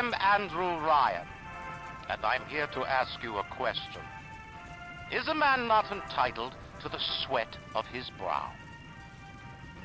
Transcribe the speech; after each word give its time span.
am 0.00 0.14
Andrew 0.14 0.78
Ryan, 0.86 1.26
and 2.08 2.24
I'm 2.24 2.42
here 2.46 2.66
to 2.68 2.86
ask 2.86 3.22
you 3.22 3.36
a 3.36 3.44
question. 3.44 4.00
Is 5.12 5.28
a 5.28 5.34
man 5.34 5.68
not 5.68 5.92
entitled 5.92 6.54
to 6.80 6.88
the 6.88 6.98
sweat 6.98 7.58
of 7.74 7.84
his 7.84 8.08
brow? 8.18 8.50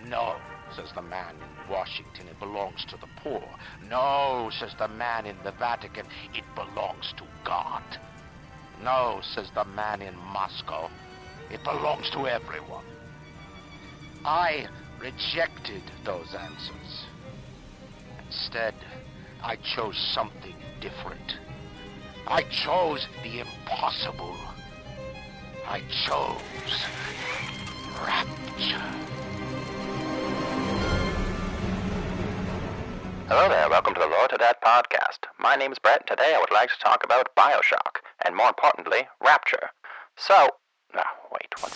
No, 0.08 0.38
says 0.74 0.94
the 0.96 1.02
man 1.02 1.36
in 1.36 1.70
Washington, 1.70 2.30
it 2.30 2.40
belongs 2.40 2.86
to 2.86 2.96
the 2.96 3.10
poor. 3.18 3.44
No, 3.90 4.50
says 4.58 4.74
the 4.80 4.88
man 4.88 5.26
in 5.26 5.36
the 5.44 5.52
Vatican, 5.52 6.06
it 6.34 6.46
belongs 6.56 7.14
to 7.18 7.26
God. 7.44 7.84
No, 8.82 9.20
says 9.22 9.52
the 9.54 9.66
man 9.66 10.02
in 10.02 10.16
Moscow, 10.16 10.90
it 11.52 11.62
belongs 11.66 12.10
to 12.12 12.26
everyone. 12.26 12.86
I 14.24 14.68
rejected 14.98 15.84
those 16.06 16.34
answers. 16.34 17.06
Instead, 18.26 18.76
I 19.48 19.58
chose 19.58 19.96
something 20.12 20.56
different. 20.82 21.38
I 22.26 22.42
chose 22.50 23.08
the 23.22 23.42
impossible. 23.42 24.36
I 25.68 25.82
chose 26.08 26.42
rapture. 28.04 28.82
Hello 33.28 33.48
there, 33.48 33.70
welcome 33.70 33.94
to 33.94 34.00
the 34.00 34.08
Lored 34.08 34.32
to 34.32 34.38
Death 34.38 34.56
podcast. 34.66 35.20
My 35.38 35.56
name's 35.56 35.78
Brett. 35.78 36.00
and 36.00 36.08
Today 36.08 36.34
I 36.36 36.40
would 36.40 36.52
like 36.52 36.70
to 36.70 36.80
talk 36.80 37.04
about 37.04 37.36
Bioshock, 37.36 37.98
and 38.26 38.36
more 38.36 38.48
importantly, 38.48 39.08
Rapture. 39.24 39.70
So, 40.18 40.50
no, 40.96 41.04
wait, 41.32 41.54
what? 41.60 41.72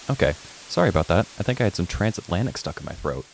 okay, 0.10 0.32
sorry 0.32 0.88
about 0.88 1.06
that. 1.06 1.26
I 1.38 1.44
think 1.44 1.60
I 1.60 1.64
had 1.64 1.76
some 1.76 1.86
transatlantic 1.86 2.58
stuck 2.58 2.80
in 2.80 2.84
my 2.84 2.94
throat. 2.94 3.24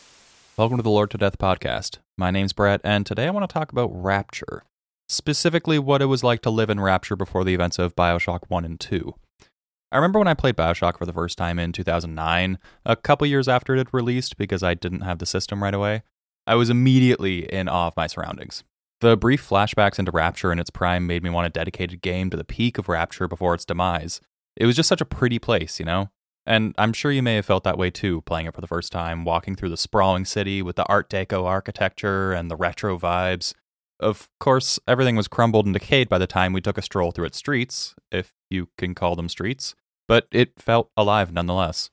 Welcome 0.58 0.76
to 0.76 0.82
the 0.82 0.90
Lored 0.90 1.10
to 1.12 1.18
Death 1.18 1.38
podcast. 1.38 2.00
My 2.18 2.30
name's 2.30 2.52
Brett, 2.52 2.82
and 2.84 3.06
today 3.06 3.26
I 3.26 3.30
want 3.30 3.48
to 3.48 3.52
talk 3.52 3.72
about 3.72 3.90
Rapture. 3.90 4.64
Specifically, 5.08 5.78
what 5.78 6.02
it 6.02 6.06
was 6.06 6.22
like 6.22 6.42
to 6.42 6.50
live 6.50 6.68
in 6.68 6.78
Rapture 6.78 7.16
before 7.16 7.42
the 7.42 7.54
events 7.54 7.78
of 7.78 7.96
Bioshock 7.96 8.40
1 8.48 8.62
and 8.66 8.78
2. 8.78 9.14
I 9.90 9.96
remember 9.96 10.18
when 10.18 10.28
I 10.28 10.34
played 10.34 10.56
Bioshock 10.56 10.98
for 10.98 11.06
the 11.06 11.12
first 11.14 11.38
time 11.38 11.58
in 11.58 11.72
2009, 11.72 12.58
a 12.84 12.96
couple 12.96 13.26
years 13.26 13.48
after 13.48 13.74
it 13.74 13.78
had 13.78 13.94
released 13.94 14.36
because 14.36 14.62
I 14.62 14.74
didn't 14.74 15.00
have 15.00 15.20
the 15.20 15.26
system 15.26 15.62
right 15.62 15.72
away. 15.72 16.02
I 16.46 16.54
was 16.56 16.68
immediately 16.68 17.50
in 17.50 17.66
awe 17.66 17.86
of 17.86 17.96
my 17.96 18.06
surroundings. 18.06 18.62
The 19.00 19.16
brief 19.16 19.48
flashbacks 19.48 19.98
into 19.98 20.12
Rapture 20.12 20.52
in 20.52 20.58
its 20.58 20.68
prime 20.68 21.06
made 21.06 21.22
me 21.22 21.30
want 21.30 21.46
a 21.46 21.50
dedicated 21.50 22.02
game 22.02 22.28
to 22.28 22.36
the 22.36 22.44
peak 22.44 22.76
of 22.76 22.90
Rapture 22.90 23.26
before 23.26 23.54
its 23.54 23.64
demise. 23.64 24.20
It 24.54 24.66
was 24.66 24.76
just 24.76 24.90
such 24.90 25.00
a 25.00 25.06
pretty 25.06 25.38
place, 25.38 25.80
you 25.80 25.86
know? 25.86 26.10
And 26.44 26.74
I'm 26.76 26.92
sure 26.92 27.12
you 27.12 27.22
may 27.22 27.36
have 27.36 27.46
felt 27.46 27.64
that 27.64 27.78
way 27.78 27.90
too, 27.90 28.22
playing 28.22 28.46
it 28.46 28.54
for 28.54 28.60
the 28.60 28.66
first 28.66 28.90
time, 28.90 29.24
walking 29.24 29.54
through 29.54 29.68
the 29.70 29.76
sprawling 29.76 30.24
city 30.24 30.60
with 30.60 30.76
the 30.76 30.86
Art 30.86 31.08
Deco 31.08 31.44
architecture 31.44 32.32
and 32.32 32.50
the 32.50 32.56
retro 32.56 32.98
vibes. 32.98 33.54
Of 34.00 34.28
course, 34.40 34.80
everything 34.88 35.14
was 35.14 35.28
crumbled 35.28 35.66
and 35.66 35.72
decayed 35.72 36.08
by 36.08 36.18
the 36.18 36.26
time 36.26 36.52
we 36.52 36.60
took 36.60 36.78
a 36.78 36.82
stroll 36.82 37.12
through 37.12 37.26
its 37.26 37.38
streets, 37.38 37.94
if 38.10 38.32
you 38.50 38.68
can 38.76 38.94
call 38.94 39.14
them 39.14 39.28
streets 39.28 39.76
but 40.08 40.26
it 40.30 40.60
felt 40.60 40.90
alive 40.96 41.32
nonetheless. 41.32 41.90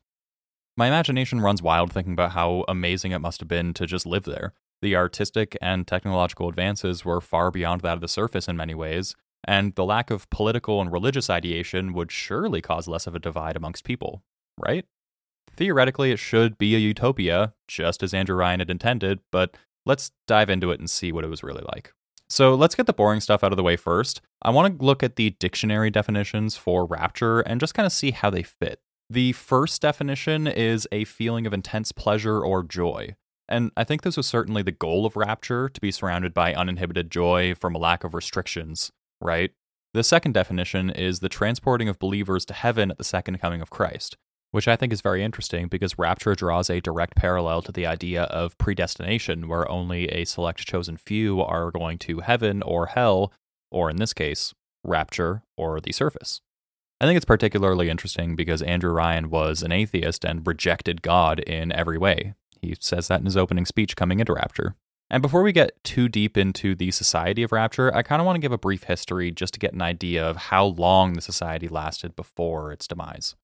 My 0.76 0.88
imagination 0.88 1.42
runs 1.42 1.62
wild 1.62 1.92
thinking 1.92 2.14
about 2.14 2.32
how 2.32 2.66
amazing 2.68 3.14
it 3.14 3.20
must 3.20 3.40
have 3.40 3.48
been 3.50 3.74
to 3.76 3.86
just 3.86 4.06
live 4.06 4.24
there. 4.24 4.54
The 4.82 4.96
artistic 4.96 5.58
and 5.62 5.88
technological 5.88 6.48
advances 6.48 7.04
were 7.04 7.20
far 7.22 7.52
beyond 7.52 7.82
that 7.82 7.96
of 7.96 8.02
the 8.02 8.08
surface 8.08 8.48
in 8.48 8.56
many 8.56 8.74
ways, 8.74 9.16
and 9.46 9.76
the 9.76 9.86
lack 9.86 10.10
of 10.10 10.30
political 10.30 10.80
and 10.82 10.92
religious 10.92 11.30
ideation 11.30 11.94
would 11.94 12.12
surely 12.12 12.62
cause 12.62 12.88
less 12.88 13.08
of 13.08 13.16
a 13.16 13.20
divide 13.20 13.56
amongst 13.56 13.84
people, 13.84 14.24
right? 14.60 14.86
Theoretically, 15.56 16.12
it 16.12 16.20
should 16.20 16.58
be 16.58 16.76
a 16.76 16.80
utopia, 16.80 17.54
just 17.68 18.02
as 18.02 18.14
Andrew 18.14 18.36
Ryan 18.36 18.62
had 18.62 18.70
intended, 18.70 19.20
but 19.32 19.58
let's 19.86 20.12
dive 20.28 20.50
into 20.50 20.72
it 20.72 20.80
and 20.80 20.90
see 20.90 21.12
what 21.12 21.24
it 21.24 21.30
was 21.30 21.44
really 21.44 21.64
like. 21.74 21.92
So 22.30 22.54
let's 22.54 22.76
get 22.76 22.86
the 22.86 22.94
boring 22.94 23.22
stuff 23.22 23.44
out 23.44 23.52
of 23.52 23.58
the 23.58 23.64
way 23.64 23.76
first. 23.76 24.22
I 24.42 24.52
want 24.52 24.80
to 24.80 24.86
look 24.86 25.02
at 25.02 25.16
the 25.16 25.32
dictionary 25.32 25.90
definitions 25.90 26.56
for 26.56 26.86
rapture 26.86 27.40
and 27.42 27.60
just 27.60 27.74
kind 27.74 27.88
of 27.88 27.92
see 27.92 28.12
how 28.12 28.30
they 28.30 28.44
fit. 28.44 28.80
The 29.10 29.32
first 29.34 29.82
definition 29.82 30.46
is 30.46 30.88
a 30.92 31.06
feeling 31.06 31.48
of 31.48 31.54
intense 31.54 31.92
pleasure 31.92 32.40
or 32.42 32.64
joy. 32.64 33.16
And 33.48 33.72
I 33.76 33.84
think 33.84 34.04
this 34.04 34.16
was 34.16 34.28
certainly 34.28 34.62
the 34.62 34.72
goal 34.72 35.08
of 35.08 35.16
rapture 35.16 35.70
to 35.70 35.82
be 35.82 35.92
surrounded 35.92 36.36
by 36.36 36.54
uninhibited 36.54 37.10
joy 37.10 37.56
from 37.56 37.74
a 37.74 37.80
lack 37.80 38.04
of 38.04 38.14
restrictions, 38.14 38.92
right? 39.20 39.52
The 39.96 40.04
second 40.04 40.34
definition 40.34 40.92
is 40.92 41.20
the 41.20 41.30
transporting 41.30 41.90
of 41.90 41.98
believers 41.98 42.46
to 42.46 42.54
heaven 42.54 42.92
at 42.92 43.00
the 43.00 43.04
second 43.04 43.40
coming 43.40 43.60
of 43.60 43.72
Christ 43.72 44.18
which 44.52 44.68
I 44.68 44.76
think 44.76 44.92
is 44.92 45.02
very 45.02 45.24
interesting 45.24 45.68
because 45.68 46.00
Rapture 46.00 46.36
draws 46.36 46.70
a 46.70 46.82
direct 46.82 47.16
parallel 47.16 47.62
to 47.64 47.72
the 47.72 47.86
idea 47.86 48.24
of 48.24 48.58
predestination, 48.58 49.48
where 49.48 49.70
only 49.70 50.08
a 50.10 50.26
select 50.26 50.66
chosen 50.66 50.98
few 50.98 51.42
are 51.42 51.72
going 51.72 51.98
to 52.00 52.20
heaven 52.20 52.62
or 52.64 52.88
hell, 52.88 53.32
or 53.72 53.90
in 53.90 53.98
this 53.98 54.14
case, 54.14 54.54
Rapture 54.84 55.44
or 55.58 55.80
the 55.80 55.92
surface. 55.92 56.42
I 57.02 57.06
think 57.06 57.18
it's 57.18 57.26
particularly 57.26 57.90
interesting 57.90 58.36
because 58.36 58.62
Andrew 58.62 58.92
Ryan 58.92 59.30
was 59.30 59.64
an 59.64 59.72
atheist 59.72 60.26
and 60.26 60.46
rejected 60.46 61.02
God 61.02 61.40
in 61.40 61.72
every 61.72 61.98
way. 61.98 62.34
He 62.62 62.76
says 62.80 63.08
that 63.08 63.20
in 63.20 63.26
his 63.26 63.38
opening 63.38 63.66
speech 63.66 63.96
coming 63.96 64.20
into 64.20 64.34
Rapture. 64.34 64.76
And 65.10 65.22
before 65.22 65.42
we 65.42 65.52
get 65.52 65.82
too 65.84 66.08
deep 66.08 66.38
into 66.38 66.76
the 66.76 66.92
society 66.92 67.42
of 67.42 67.52
Rapture, 67.52 67.94
I 67.96 68.04
kind 68.04 68.22
of 68.22 68.26
want 68.26 68.36
to 68.36 68.42
give 68.42 68.52
a 68.52 68.58
brief 68.58 68.84
history 68.84 69.32
just 69.32 69.54
to 69.54 69.60
get 69.60 69.74
an 69.74 69.82
idea 69.82 70.24
of 70.28 70.36
how 70.38 70.66
long 70.66 71.14
the 71.14 71.22
society 71.22 71.68
lasted 71.68 72.16
before 72.16 72.72
its 72.72 72.88
demise. 72.88 73.36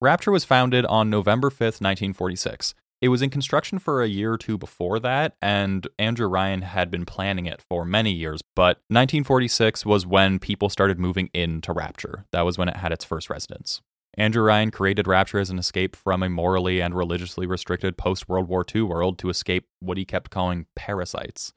Rapture 0.00 0.30
was 0.30 0.44
founded 0.44 0.84
on 0.84 1.08
November 1.08 1.48
5th, 1.48 1.80
1946. 1.80 2.74
It 3.00 3.08
was 3.08 3.22
in 3.22 3.30
construction 3.30 3.78
for 3.78 4.02
a 4.02 4.08
year 4.08 4.34
or 4.34 4.36
two 4.36 4.58
before 4.58 5.00
that, 5.00 5.36
and 5.40 5.86
Andrew 5.98 6.26
Ryan 6.26 6.62
had 6.62 6.90
been 6.90 7.06
planning 7.06 7.46
it 7.46 7.62
for 7.62 7.86
many 7.86 8.12
years. 8.12 8.42
But 8.54 8.76
1946 8.88 9.86
was 9.86 10.06
when 10.06 10.38
people 10.38 10.68
started 10.68 10.98
moving 10.98 11.30
into 11.32 11.72
Rapture. 11.72 12.26
That 12.32 12.42
was 12.42 12.58
when 12.58 12.68
it 12.68 12.76
had 12.76 12.92
its 12.92 13.06
first 13.06 13.30
residents. 13.30 13.80
Andrew 14.18 14.42
Ryan 14.42 14.70
created 14.70 15.06
Rapture 15.06 15.38
as 15.38 15.48
an 15.48 15.58
escape 15.58 15.96
from 15.96 16.22
a 16.22 16.28
morally 16.28 16.82
and 16.82 16.94
religiously 16.94 17.46
restricted 17.46 17.96
post 17.96 18.28
World 18.28 18.48
War 18.48 18.66
II 18.74 18.82
world 18.82 19.18
to 19.20 19.30
escape 19.30 19.66
what 19.80 19.96
he 19.96 20.04
kept 20.04 20.30
calling 20.30 20.66
parasites. 20.74 21.54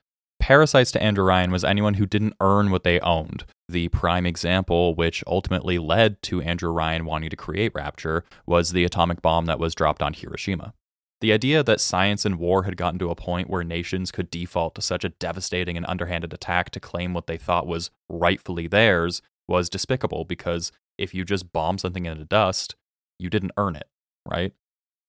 Parasites 0.49 0.91
to 0.93 1.03
Andrew 1.03 1.23
Ryan 1.25 1.51
was 1.51 1.63
anyone 1.63 1.93
who 1.93 2.07
didn't 2.07 2.33
earn 2.41 2.71
what 2.71 2.83
they 2.83 2.99
owned. 3.01 3.45
The 3.67 3.87
prime 3.89 4.25
example, 4.25 4.95
which 4.95 5.23
ultimately 5.27 5.77
led 5.77 6.23
to 6.23 6.41
Andrew 6.41 6.71
Ryan 6.71 7.05
wanting 7.05 7.29
to 7.29 7.35
create 7.35 7.71
Rapture, 7.75 8.23
was 8.47 8.71
the 8.71 8.83
atomic 8.83 9.21
bomb 9.21 9.45
that 9.45 9.59
was 9.59 9.75
dropped 9.75 10.01
on 10.01 10.13
Hiroshima. 10.13 10.73
The 11.21 11.33
idea 11.33 11.61
that 11.61 11.79
science 11.79 12.25
and 12.25 12.39
war 12.39 12.63
had 12.63 12.77
gotten 12.77 12.97
to 12.97 13.11
a 13.11 13.15
point 13.15 13.47
where 13.47 13.63
nations 13.63 14.09
could 14.09 14.31
default 14.31 14.73
to 14.73 14.81
such 14.81 15.03
a 15.03 15.09
devastating 15.09 15.77
and 15.77 15.85
underhanded 15.85 16.33
attack 16.33 16.71
to 16.71 16.79
claim 16.79 17.13
what 17.13 17.27
they 17.27 17.37
thought 17.37 17.67
was 17.67 17.91
rightfully 18.09 18.65
theirs 18.65 19.21
was 19.47 19.69
despicable 19.69 20.25
because 20.25 20.71
if 20.97 21.13
you 21.13 21.25
just 21.25 21.53
bomb 21.53 21.77
something 21.77 22.07
into 22.07 22.25
dust, 22.25 22.73
you 23.19 23.29
didn't 23.29 23.51
earn 23.55 23.75
it, 23.75 23.87
right? 24.27 24.53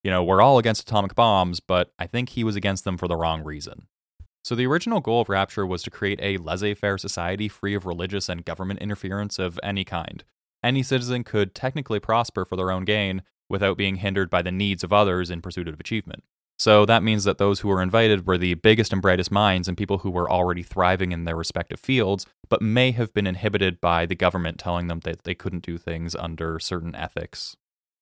You 0.05 0.11
know, 0.11 0.23
we're 0.23 0.43
all 0.43 0.59
against 0.59 0.83
atomic 0.83 1.15
bombs, 1.15 1.61
but 1.61 1.95
I 1.99 2.07
think 2.07 2.29
he 2.29 2.45
was 2.45 2.57
against 2.57 2.85
them 2.85 2.99
for 2.99 3.09
the 3.09 3.17
wrong 3.17 3.43
reason. 3.43 3.87
So, 4.43 4.55
the 4.55 4.67
original 4.67 5.01
goal 5.01 5.21
of 5.21 5.29
Rapture 5.29 5.67
was 5.67 5.83
to 5.83 5.91
create 5.91 6.19
a 6.23 6.39
laissez 6.39 6.75
faire 6.75 6.97
society 6.97 7.49
free 7.49 7.75
of 7.75 7.85
religious 7.85 8.29
and 8.29 8.45
government 8.45 8.81
interference 8.81 9.39
of 9.39 9.61
any 9.63 9.85
kind. 9.85 10.25
Any 10.65 10.83
citizen 10.83 11.25
could 11.25 11.55
technically 11.55 12.01
prosper 12.01 12.45
for 12.45 12.57
their 12.57 12.71
own 12.71 12.85
gain 12.85 13.23
without 13.51 13.77
being 13.77 13.97
hindered 13.97 14.31
by 14.31 14.43
the 14.43 14.53
needs 14.53 14.83
of 14.83 14.93
others 14.93 15.31
in 15.31 15.43
pursuit 15.43 15.69
of 15.69 15.79
achievement. 15.79 16.25
So, 16.59 16.87
that 16.87 17.03
means 17.03 17.25
that 17.25 17.37
those 17.37 17.61
who 17.61 17.69
were 17.69 17.83
invited 17.83 18.27
were 18.27 18.39
the 18.39 18.55
biggest 18.55 18.95
and 18.95 19.03
brightest 19.03 19.31
minds 19.31 19.69
and 19.69 19.77
people 19.77 19.99
who 19.99 20.11
were 20.11 20.31
already 20.31 20.63
thriving 20.63 21.13
in 21.13 21.25
their 21.25 21.37
respective 21.37 21.81
fields, 21.81 22.25
but 22.49 22.63
may 22.63 22.93
have 22.93 23.13
been 23.13 23.27
inhibited 23.27 23.79
by 23.79 24.07
the 24.07 24.15
government 24.15 24.59
telling 24.59 24.89
them 24.89 25.01
that 25.01 25.25
they 25.25 25.35
couldn't 25.35 25.65
do 25.65 25.77
things 25.77 26.15
under 26.15 26.59
certain 26.59 26.95
ethics. 26.95 27.57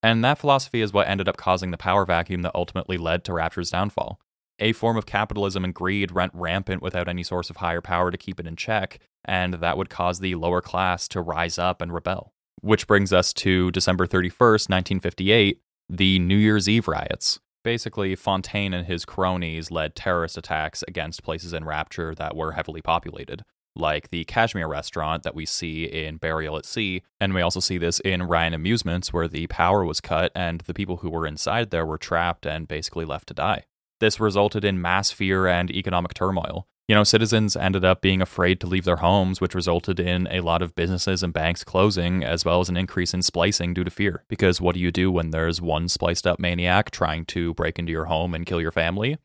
And 0.05 0.25
that 0.25 0.39
philosophy 0.39 0.83
is 0.83 0.93
what 0.93 1.09
ended 1.09 1.29
up 1.29 1.37
causing 1.37 1.73
the 1.73 1.77
power 1.77 2.05
vacuum 2.05 2.43
that 2.43 2.55
ultimately 2.55 2.97
led 2.97 3.25
to 3.25 3.33
Rapture's 3.33 3.71
downfall 3.71 4.21
a 4.59 4.73
form 4.73 4.97
of 4.97 5.07
capitalism 5.07 5.65
and 5.65 5.75
greed 5.75 6.11
went 6.11 6.35
rampant 6.35 6.83
without 6.83 7.09
any 7.09 7.23
source 7.23 7.51
of 7.51 7.57
higher 7.57 7.81
power 7.81 8.11
to 8.11 8.19
keep 8.19 8.41
it 8.41 8.47
in 8.47 8.57
check, 8.57 9.01
and 9.25 9.55
that 9.55 9.77
would 9.77 9.91
cause 9.91 10.21
the 10.21 10.35
lower 10.35 10.61
class 10.61 11.09
to 11.09 11.21
rise 11.21 11.59
up 11.59 11.81
and 11.81 11.93
rebel. 11.93 12.33
Which 12.61 12.87
brings 12.87 13.13
us 13.13 13.33
to 13.35 13.71
December 13.71 14.07
31st, 14.07 14.69
1958, 14.69 15.61
the 15.89 16.19
New 16.19 16.37
Year's 16.37 16.69
Eve 16.69 16.89
riots. 16.89 17.39
Basically, 17.65 18.15
Fontaine 18.15 18.73
and 18.73 18.87
his 18.87 19.05
cronies 19.05 19.71
led 19.71 19.95
terrorist 19.95 20.39
attacks 20.39 20.83
against 20.89 21.23
places 21.23 21.53
in 21.53 21.65
Rapture 21.65 22.15
that 22.15 22.37
were 22.37 22.53
heavily 22.53 22.81
populated, 22.81 23.43
like 23.77 24.11
the 24.11 24.25
Kashmir 24.25 24.69
restaurant 24.69 25.23
that 25.23 25.35
we 25.35 25.45
see 25.45 25.85
in 25.85 26.17
Burial 26.17 26.57
at 26.57 26.65
Sea. 26.65 27.03
And 27.21 27.35
we 27.35 27.43
also 27.43 27.61
see 27.61 27.79
this 27.79 28.01
in 28.01 28.23
Ryan 28.23 28.55
Amusements, 28.55 29.13
where 29.13 29.29
the 29.29 29.47
power 29.49 29.85
was 29.85 30.01
cut 30.01 30.33
and 30.35 30.61
the 30.63 30.75
people 30.75 30.99
who 30.99 31.11
were 31.11 31.27
inside 31.27 31.71
there 31.71 31.87
were 31.87 31.99
trapped 31.99 32.47
and 32.47 32.67
basically 32.67 33.05
left 33.05 33.29
to 33.29 33.35
die. 33.35 33.65
This 34.01 34.21
resulted 34.21 34.65
in 34.65 34.81
mass 34.81 35.11
fear 35.11 35.47
and 35.47 35.71
economic 35.71 36.15
turmoil. 36.15 36.67
You 36.89 36.95
know, 36.95 37.05
citizens 37.05 37.55
ended 37.55 37.85
up 37.85 38.01
being 38.01 38.23
afraid 38.23 38.61
to 38.61 38.67
leave 38.67 38.85
their 38.85 38.97
homes, 38.97 39.43
which 39.43 39.55
resulted 39.55 40.01
in 40.01 40.27
a 40.31 40.41
lot 40.41 40.63
of 40.63 40.75
businesses 40.75 41.23
and 41.23 41.35
banks 41.35 41.63
closing, 41.63 42.25
as 42.25 42.47
well 42.47 42.61
as 42.61 42.71
an 42.71 42.79
increase 42.79 43.13
in 43.13 43.21
splicing 43.21 43.75
due 43.75 43.85
to 43.85 43.91
fear. 43.91 44.25
Because 44.29 44.59
what 44.59 44.75
do 44.75 44.81
you 44.81 44.91
do 44.91 45.11
when 45.11 45.29
there's 45.31 45.61
one 45.61 45.89
spliced 45.89 46.27
up 46.27 46.39
maniac 46.39 46.91
trying 46.91 47.27
to 47.27 47.53
break 47.55 47.79
into 47.79 47.93
your 47.93 48.07
home 48.07 48.35
and 48.35 48.47
kill 48.47 48.61
your 48.61 48.73
family? 48.73 49.19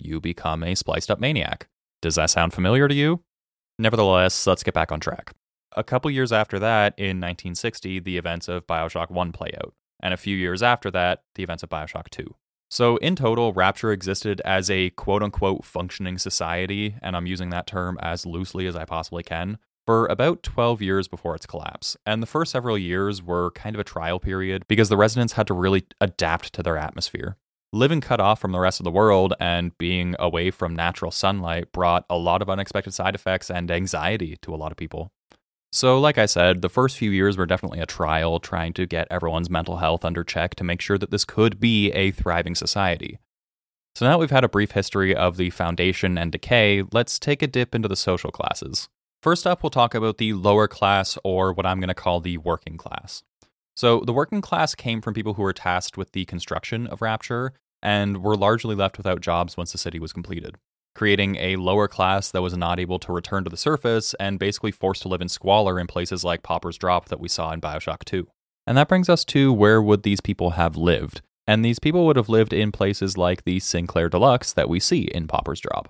You 0.00 0.20
become 0.20 0.62
a 0.62 0.76
spliced 0.76 1.10
up 1.10 1.18
maniac. 1.18 1.66
Does 2.00 2.14
that 2.14 2.30
sound 2.30 2.52
familiar 2.52 2.86
to 2.86 2.94
you? 2.94 3.24
Nevertheless, 3.80 4.46
let's 4.46 4.62
get 4.62 4.74
back 4.74 4.92
on 4.92 5.00
track. 5.00 5.32
A 5.76 5.82
couple 5.82 6.12
years 6.12 6.32
after 6.32 6.60
that, 6.60 6.94
in 6.96 7.20
1960, 7.20 7.98
the 7.98 8.16
events 8.16 8.46
of 8.46 8.66
Bioshock 8.68 9.10
1 9.10 9.32
play 9.32 9.50
out. 9.58 9.74
And 10.00 10.14
a 10.14 10.16
few 10.16 10.36
years 10.36 10.62
after 10.62 10.88
that, 10.92 11.24
the 11.34 11.42
events 11.42 11.64
of 11.64 11.68
Bioshock 11.68 12.10
2. 12.10 12.32
So, 12.70 12.98
in 12.98 13.16
total, 13.16 13.54
Rapture 13.54 13.92
existed 13.92 14.42
as 14.44 14.68
a 14.68 14.90
quote 14.90 15.22
unquote 15.22 15.64
functioning 15.64 16.18
society, 16.18 16.96
and 17.02 17.16
I'm 17.16 17.26
using 17.26 17.50
that 17.50 17.66
term 17.66 17.98
as 18.02 18.26
loosely 18.26 18.66
as 18.66 18.76
I 18.76 18.84
possibly 18.84 19.22
can, 19.22 19.58
for 19.86 20.06
about 20.06 20.42
12 20.42 20.82
years 20.82 21.08
before 21.08 21.34
its 21.34 21.46
collapse. 21.46 21.96
And 22.04 22.22
the 22.22 22.26
first 22.26 22.52
several 22.52 22.76
years 22.76 23.22
were 23.22 23.52
kind 23.52 23.74
of 23.74 23.80
a 23.80 23.84
trial 23.84 24.20
period 24.20 24.64
because 24.68 24.90
the 24.90 24.98
residents 24.98 25.32
had 25.32 25.46
to 25.46 25.54
really 25.54 25.84
adapt 25.98 26.52
to 26.52 26.62
their 26.62 26.76
atmosphere. 26.76 27.38
Living 27.72 28.02
cut 28.02 28.20
off 28.20 28.38
from 28.38 28.52
the 28.52 28.60
rest 28.60 28.80
of 28.80 28.84
the 28.84 28.90
world 28.90 29.32
and 29.40 29.76
being 29.78 30.14
away 30.18 30.50
from 30.50 30.76
natural 30.76 31.10
sunlight 31.10 31.72
brought 31.72 32.04
a 32.10 32.18
lot 32.18 32.42
of 32.42 32.50
unexpected 32.50 32.92
side 32.92 33.14
effects 33.14 33.50
and 33.50 33.70
anxiety 33.70 34.36
to 34.42 34.54
a 34.54 34.56
lot 34.56 34.72
of 34.72 34.76
people. 34.76 35.10
So, 35.70 36.00
like 36.00 36.16
I 36.16 36.26
said, 36.26 36.62
the 36.62 36.70
first 36.70 36.96
few 36.96 37.10
years 37.10 37.36
were 37.36 37.44
definitely 37.44 37.80
a 37.80 37.86
trial 37.86 38.40
trying 38.40 38.72
to 38.74 38.86
get 38.86 39.06
everyone's 39.10 39.50
mental 39.50 39.76
health 39.76 40.04
under 40.04 40.24
check 40.24 40.54
to 40.56 40.64
make 40.64 40.80
sure 40.80 40.96
that 40.96 41.10
this 41.10 41.26
could 41.26 41.60
be 41.60 41.90
a 41.92 42.10
thriving 42.10 42.54
society. 42.54 43.18
So, 43.94 44.06
now 44.06 44.12
that 44.12 44.18
we've 44.18 44.30
had 44.30 44.44
a 44.44 44.48
brief 44.48 44.70
history 44.70 45.14
of 45.14 45.36
the 45.36 45.50
foundation 45.50 46.16
and 46.16 46.32
decay, 46.32 46.84
let's 46.92 47.18
take 47.18 47.42
a 47.42 47.46
dip 47.46 47.74
into 47.74 47.88
the 47.88 47.96
social 47.96 48.30
classes. 48.30 48.88
First 49.22 49.46
up, 49.46 49.62
we'll 49.62 49.70
talk 49.70 49.94
about 49.94 50.16
the 50.16 50.32
lower 50.32 50.68
class, 50.68 51.18
or 51.22 51.52
what 51.52 51.66
I'm 51.66 51.80
going 51.80 51.88
to 51.88 51.94
call 51.94 52.20
the 52.20 52.38
working 52.38 52.78
class. 52.78 53.22
So, 53.76 54.00
the 54.00 54.12
working 54.14 54.40
class 54.40 54.74
came 54.74 55.02
from 55.02 55.12
people 55.12 55.34
who 55.34 55.42
were 55.42 55.52
tasked 55.52 55.98
with 55.98 56.12
the 56.12 56.24
construction 56.24 56.86
of 56.86 57.02
Rapture 57.02 57.52
and 57.82 58.22
were 58.22 58.36
largely 58.36 58.74
left 58.74 58.96
without 58.96 59.20
jobs 59.20 59.56
once 59.56 59.72
the 59.72 59.78
city 59.78 59.98
was 59.98 60.14
completed 60.14 60.56
creating 60.98 61.36
a 61.36 61.54
lower 61.54 61.86
class 61.86 62.32
that 62.32 62.42
was 62.42 62.56
not 62.56 62.80
able 62.80 62.98
to 62.98 63.12
return 63.12 63.44
to 63.44 63.50
the 63.50 63.56
surface 63.56 64.14
and 64.18 64.36
basically 64.36 64.72
forced 64.72 65.02
to 65.02 65.06
live 65.06 65.20
in 65.22 65.28
squalor 65.28 65.78
in 65.78 65.86
places 65.86 66.24
like 66.24 66.42
Pauper's 66.42 66.76
Drop 66.76 67.06
that 67.06 67.20
we 67.20 67.28
saw 67.28 67.52
in 67.52 67.60
Bioshock 67.60 68.04
2. 68.04 68.26
And 68.66 68.76
that 68.76 68.88
brings 68.88 69.08
us 69.08 69.24
to 69.26 69.52
where 69.52 69.80
would 69.80 70.02
these 70.02 70.20
people 70.20 70.50
have 70.50 70.76
lived? 70.76 71.22
And 71.46 71.64
these 71.64 71.78
people 71.78 72.04
would 72.04 72.16
have 72.16 72.28
lived 72.28 72.52
in 72.52 72.72
places 72.72 73.16
like 73.16 73.44
the 73.44 73.60
Sinclair 73.60 74.08
Deluxe 74.08 74.52
that 74.52 74.68
we 74.68 74.80
see 74.80 75.02
in 75.02 75.28
Pauper's 75.28 75.60
Drop. 75.60 75.88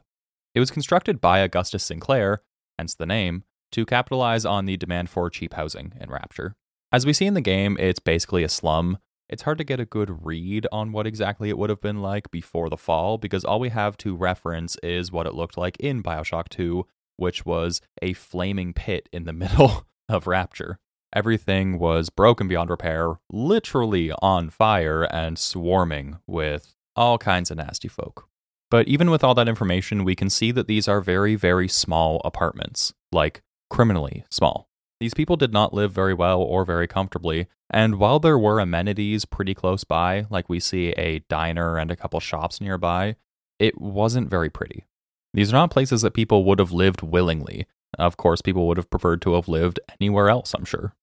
It 0.54 0.60
was 0.60 0.70
constructed 0.70 1.22
by 1.22 1.38
Augustus 1.38 1.84
Sinclair, 1.84 2.42
hence 2.78 2.94
the 2.94 3.06
name, 3.06 3.44
to 3.72 3.86
capitalize 3.86 4.44
on 4.44 4.66
the 4.66 4.76
demand 4.76 5.08
for 5.08 5.30
cheap 5.30 5.54
housing 5.54 5.94
in 5.98 6.10
Rapture. 6.10 6.54
As 6.92 7.06
we 7.06 7.14
see 7.14 7.24
in 7.24 7.32
the 7.32 7.40
game, 7.40 7.78
it's 7.80 7.98
basically 7.98 8.42
a 8.44 8.48
slum, 8.50 8.98
it's 9.28 9.42
hard 9.42 9.58
to 9.58 9.64
get 9.64 9.80
a 9.80 9.84
good 9.84 10.24
read 10.24 10.66
on 10.72 10.92
what 10.92 11.06
exactly 11.06 11.48
it 11.48 11.58
would 11.58 11.70
have 11.70 11.80
been 11.80 12.00
like 12.00 12.30
before 12.30 12.68
the 12.68 12.76
fall 12.76 13.18
because 13.18 13.44
all 13.44 13.60
we 13.60 13.68
have 13.68 13.96
to 13.98 14.16
reference 14.16 14.76
is 14.82 15.12
what 15.12 15.26
it 15.26 15.34
looked 15.34 15.56
like 15.56 15.76
in 15.78 16.02
Bioshock 16.02 16.48
2, 16.48 16.86
which 17.16 17.44
was 17.44 17.80
a 18.00 18.12
flaming 18.14 18.72
pit 18.72 19.08
in 19.12 19.24
the 19.24 19.32
middle 19.34 19.86
of 20.08 20.26
Rapture. 20.26 20.78
Everything 21.14 21.78
was 21.78 22.10
broken 22.10 22.48
beyond 22.48 22.70
repair, 22.70 23.14
literally 23.30 24.12
on 24.20 24.50
fire 24.50 25.04
and 25.04 25.38
swarming 25.38 26.18
with 26.26 26.74
all 26.96 27.16
kinds 27.18 27.50
of 27.50 27.56
nasty 27.56 27.88
folk. 27.88 28.28
But 28.70 28.88
even 28.88 29.10
with 29.10 29.24
all 29.24 29.34
that 29.34 29.48
information, 29.48 30.04
we 30.04 30.14
can 30.14 30.28
see 30.28 30.50
that 30.52 30.66
these 30.66 30.86
are 30.86 31.00
very, 31.00 31.34
very 31.34 31.68
small 31.68 32.20
apartments, 32.24 32.92
like 33.10 33.42
criminally 33.70 34.24
small. 34.30 34.67
These 35.00 35.14
people 35.14 35.36
did 35.36 35.52
not 35.52 35.72
live 35.72 35.92
very 35.92 36.14
well 36.14 36.40
or 36.42 36.64
very 36.64 36.88
comfortably, 36.88 37.46
and 37.70 38.00
while 38.00 38.18
there 38.18 38.38
were 38.38 38.58
amenities 38.58 39.24
pretty 39.24 39.54
close 39.54 39.84
by, 39.84 40.26
like 40.28 40.48
we 40.48 40.58
see 40.58 40.90
a 40.92 41.20
diner 41.28 41.78
and 41.78 41.90
a 41.90 41.96
couple 41.96 42.18
shops 42.18 42.60
nearby, 42.60 43.14
it 43.60 43.80
wasn't 43.80 44.28
very 44.28 44.50
pretty. 44.50 44.86
These 45.34 45.52
are 45.52 45.56
not 45.56 45.70
places 45.70 46.02
that 46.02 46.14
people 46.14 46.44
would 46.44 46.58
have 46.58 46.72
lived 46.72 47.02
willingly. 47.02 47.66
Of 47.96 48.16
course, 48.16 48.42
people 48.42 48.66
would 48.66 48.76
have 48.76 48.90
preferred 48.90 49.22
to 49.22 49.34
have 49.34 49.46
lived 49.46 49.78
anywhere 50.00 50.28
else, 50.28 50.52
I'm 50.52 50.64
sure. 50.64 50.94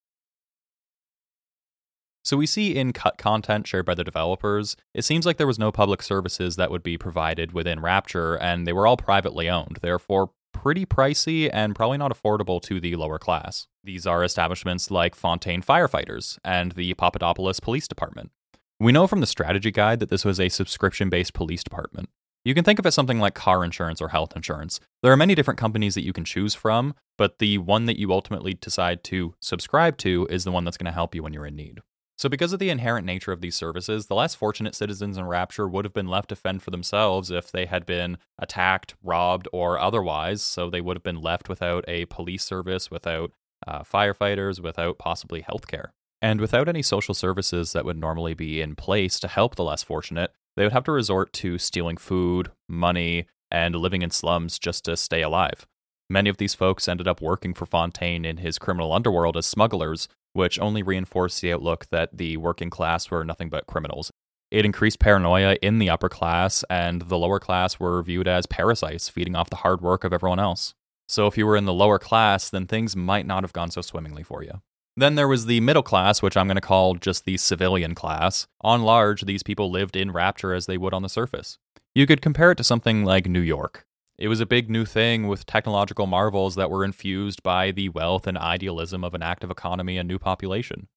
So 2.26 2.36
we 2.36 2.48
see 2.48 2.76
in 2.76 2.92
cut 2.92 3.18
content 3.18 3.68
shared 3.68 3.86
by 3.86 3.94
the 3.94 4.04
developers, 4.04 4.76
it 4.96 5.04
seems 5.04 5.28
like 5.28 5.38
there 5.38 5.46
was 5.46 5.60
no 5.60 5.72
public 5.72 6.02
services 6.02 6.56
that 6.56 6.72
would 6.72 6.82
be 6.82 6.98
provided 6.98 7.54
within 7.54 7.80
Rapture, 7.80 8.36
and 8.36 8.66
they 8.66 8.74
were 8.74 8.88
all 8.88 8.98
privately 8.98 9.48
owned, 9.48 9.78
therefore 9.82 10.32
pretty 10.66 10.84
pricey 10.84 11.48
and 11.54 11.76
probably 11.76 11.96
not 11.96 12.12
affordable 12.12 12.60
to 12.60 12.80
the 12.80 12.96
lower 12.96 13.20
class. 13.20 13.68
These 13.84 14.08
are 14.08 14.24
establishments 14.24 14.90
like 14.90 15.14
Fontaine 15.14 15.62
Firefighters 15.62 16.40
and 16.44 16.72
the 16.72 16.96
Papadopoulos 16.96 17.60
Police 17.60 17.88
Department. 17.88 18.32
We 18.80 18.92
know 18.92 19.06
from 19.06 19.20
the 19.20 19.28
strategy 19.28 19.70
guide 19.70 20.00
that 20.00 20.10
this 20.10 20.26
was 20.26 20.40
a 20.40 20.50
subscription 20.50 21.08
based 21.08 21.36
police 21.36 21.64
department. 21.64 22.10
You 22.44 22.56
can 22.56 22.64
think 22.64 22.80
of 22.80 22.86
it 22.88 22.94
something 22.94 23.20
like 23.20 23.36
car 23.36 23.64
insurance 23.64 24.02
or 24.02 24.08
health 24.08 24.36
insurance. 24.36 24.80
There 25.04 25.12
are 25.12 25.18
many 25.18 25.36
different 25.36 25.60
companies 25.60 25.94
that 25.94 26.04
you 26.04 26.14
can 26.14 26.26
choose 26.26 26.56
from, 26.56 26.96
but 27.16 27.38
the 27.38 27.60
one 27.60 27.86
that 27.86 28.00
you 28.00 28.12
ultimately 28.12 28.56
decide 28.56 29.04
to 29.04 29.36
subscribe 29.40 29.98
to 29.98 30.26
is 30.32 30.46
the 30.46 30.52
one 30.52 30.64
that's 30.64 30.78
going 30.78 30.88
to 30.88 30.92
help 30.92 31.14
you 31.14 31.22
when 31.22 31.32
you're 31.32 31.46
in 31.46 31.56
need. 31.56 31.82
So, 32.18 32.30
because 32.30 32.54
of 32.54 32.60
the 32.60 32.70
inherent 32.70 33.06
nature 33.06 33.34
of 33.34 33.42
these 33.42 33.56
services, 33.56 34.08
the 34.08 34.16
less 34.16 34.36
fortunate 34.36 34.74
citizens 34.74 35.18
in 35.18 35.26
Rapture 35.26 35.68
would 35.68 35.84
have 35.84 35.94
been 35.94 36.08
left 36.08 36.30
to 36.30 36.36
fend 36.36 36.64
for 36.64 36.72
themselves 36.72 37.30
if 37.30 37.52
they 37.52 37.66
had 37.66 37.86
been 37.86 38.18
attacked, 38.40 38.96
robbed, 39.04 39.50
or 39.52 39.78
otherwise. 39.78 40.42
So, 40.42 40.70
they 40.70 40.82
would 40.82 40.96
have 40.96 41.04
been 41.04 41.22
left 41.22 41.50
without 41.50 41.84
a 41.88 42.06
police 42.06 42.44
service, 42.44 42.90
without 42.90 43.32
uh, 43.68 43.82
firefighters, 43.82 44.62
without 44.62 44.98
possibly 44.98 45.44
healthcare. 45.44 45.90
And 46.22 46.40
without 46.40 46.70
any 46.70 46.82
social 46.82 47.14
services 47.14 47.74
that 47.74 47.86
would 47.86 47.98
normally 47.98 48.34
be 48.34 48.62
in 48.62 48.76
place 48.76 49.20
to 49.20 49.28
help 49.28 49.56
the 49.56 49.64
less 49.64 49.84
fortunate, 49.84 50.32
they 50.56 50.64
would 50.64 50.72
have 50.72 50.86
to 50.86 50.92
resort 50.92 51.34
to 51.34 51.58
stealing 51.58 51.98
food, 51.98 52.50
money, 52.70 53.28
and 53.52 53.76
living 53.76 54.02
in 54.02 54.10
slums 54.10 54.58
just 54.58 54.86
to 54.86 54.98
stay 54.98 55.22
alive. 55.22 55.68
Many 56.10 56.30
of 56.30 56.38
these 56.38 56.54
folks 56.54 56.88
ended 56.88 57.08
up 57.08 57.22
working 57.22 57.54
for 57.54 57.66
Fontaine 57.66 58.26
in 58.26 58.38
his 58.38 58.58
criminal 58.58 58.94
underworld 58.94 59.38
as 59.38 59.46
smugglers, 59.46 60.08
which 60.36 60.60
only 60.60 60.84
reinforced 60.84 61.42
the 61.42 61.54
outlook 61.54 61.88
that 61.90 62.16
the 62.16 62.38
working 62.38 62.70
class 62.70 63.10
were 63.10 63.24
nothing 63.24 63.50
but 63.50 63.68
criminals. 63.68 64.12
It 64.52 64.66
increased 64.66 65.00
paranoia 65.00 65.58
in 65.62 65.80
the 65.80 65.90
upper 65.90 66.10
class, 66.10 66.64
and 66.70 67.02
the 67.02 67.18
lower 67.18 67.40
class 67.40 67.80
were 67.80 68.04
viewed 68.04 68.28
as 68.28 68.46
parasites 68.46 69.10
feeding 69.10 69.36
off 69.36 69.50
the 69.50 69.58
hard 69.58 69.82
work 69.82 70.04
of 70.04 70.14
everyone 70.14 70.40
else. 70.40 70.74
So 71.08 71.28
if 71.28 71.38
you 71.38 71.46
were 71.46 71.56
in 71.56 71.66
the 71.66 71.74
lower 71.74 72.00
class, 72.00 72.50
then 72.50 72.68
things 72.68 72.96
might 72.96 73.26
not 73.26 73.44
have 73.44 73.54
gone 73.54 73.72
so 73.72 73.82
swimmingly 73.82 74.24
for 74.24 74.44
you. 74.44 74.62
Then 74.98 75.16
there 75.16 75.28
was 75.28 75.46
the 75.46 75.60
middle 75.62 75.84
class, 75.84 76.22
which 76.22 76.38
I'm 76.38 76.48
going 76.48 76.56
to 76.56 76.62
call 76.62 76.96
just 76.96 77.25
the 77.25 77.38
civilian 77.38 77.96
class. 77.96 78.48
On 78.62 78.84
large, 78.84 79.24
these 79.24 79.44
people 79.44 79.70
lived 79.70 79.96
in 79.96 80.12
Rapture 80.12 80.54
as 80.54 80.68
they 80.68 80.77
would 80.77 80.94
on 80.94 81.01
the 81.01 81.10
surface. 81.10 81.58
You 81.94 82.06
could 82.08 82.22
compare 82.22 82.51
it 82.51 82.56
to 82.56 82.63
something 82.63 83.04
like 83.04 83.27
New 83.27 83.42
York. 83.42 83.85
It 84.17 84.29
was 84.29 84.39
a 84.39 84.45
big 84.45 84.69
new 84.69 84.86
thing 84.86 85.27
with 85.27 85.45
technological 85.45 86.07
marvels 86.07 86.55
that 86.55 86.72
were 86.72 86.86
infused 86.86 87.43
by 87.43 87.72
the 87.72 87.89
wealth 87.89 88.27
and 88.27 88.38
idealism 88.38 89.03
of 89.03 89.13
an 89.13 89.22
active 89.22 89.51
economy 89.51 89.98
and 89.98 90.07
new 90.07 90.17
population. 90.17 90.88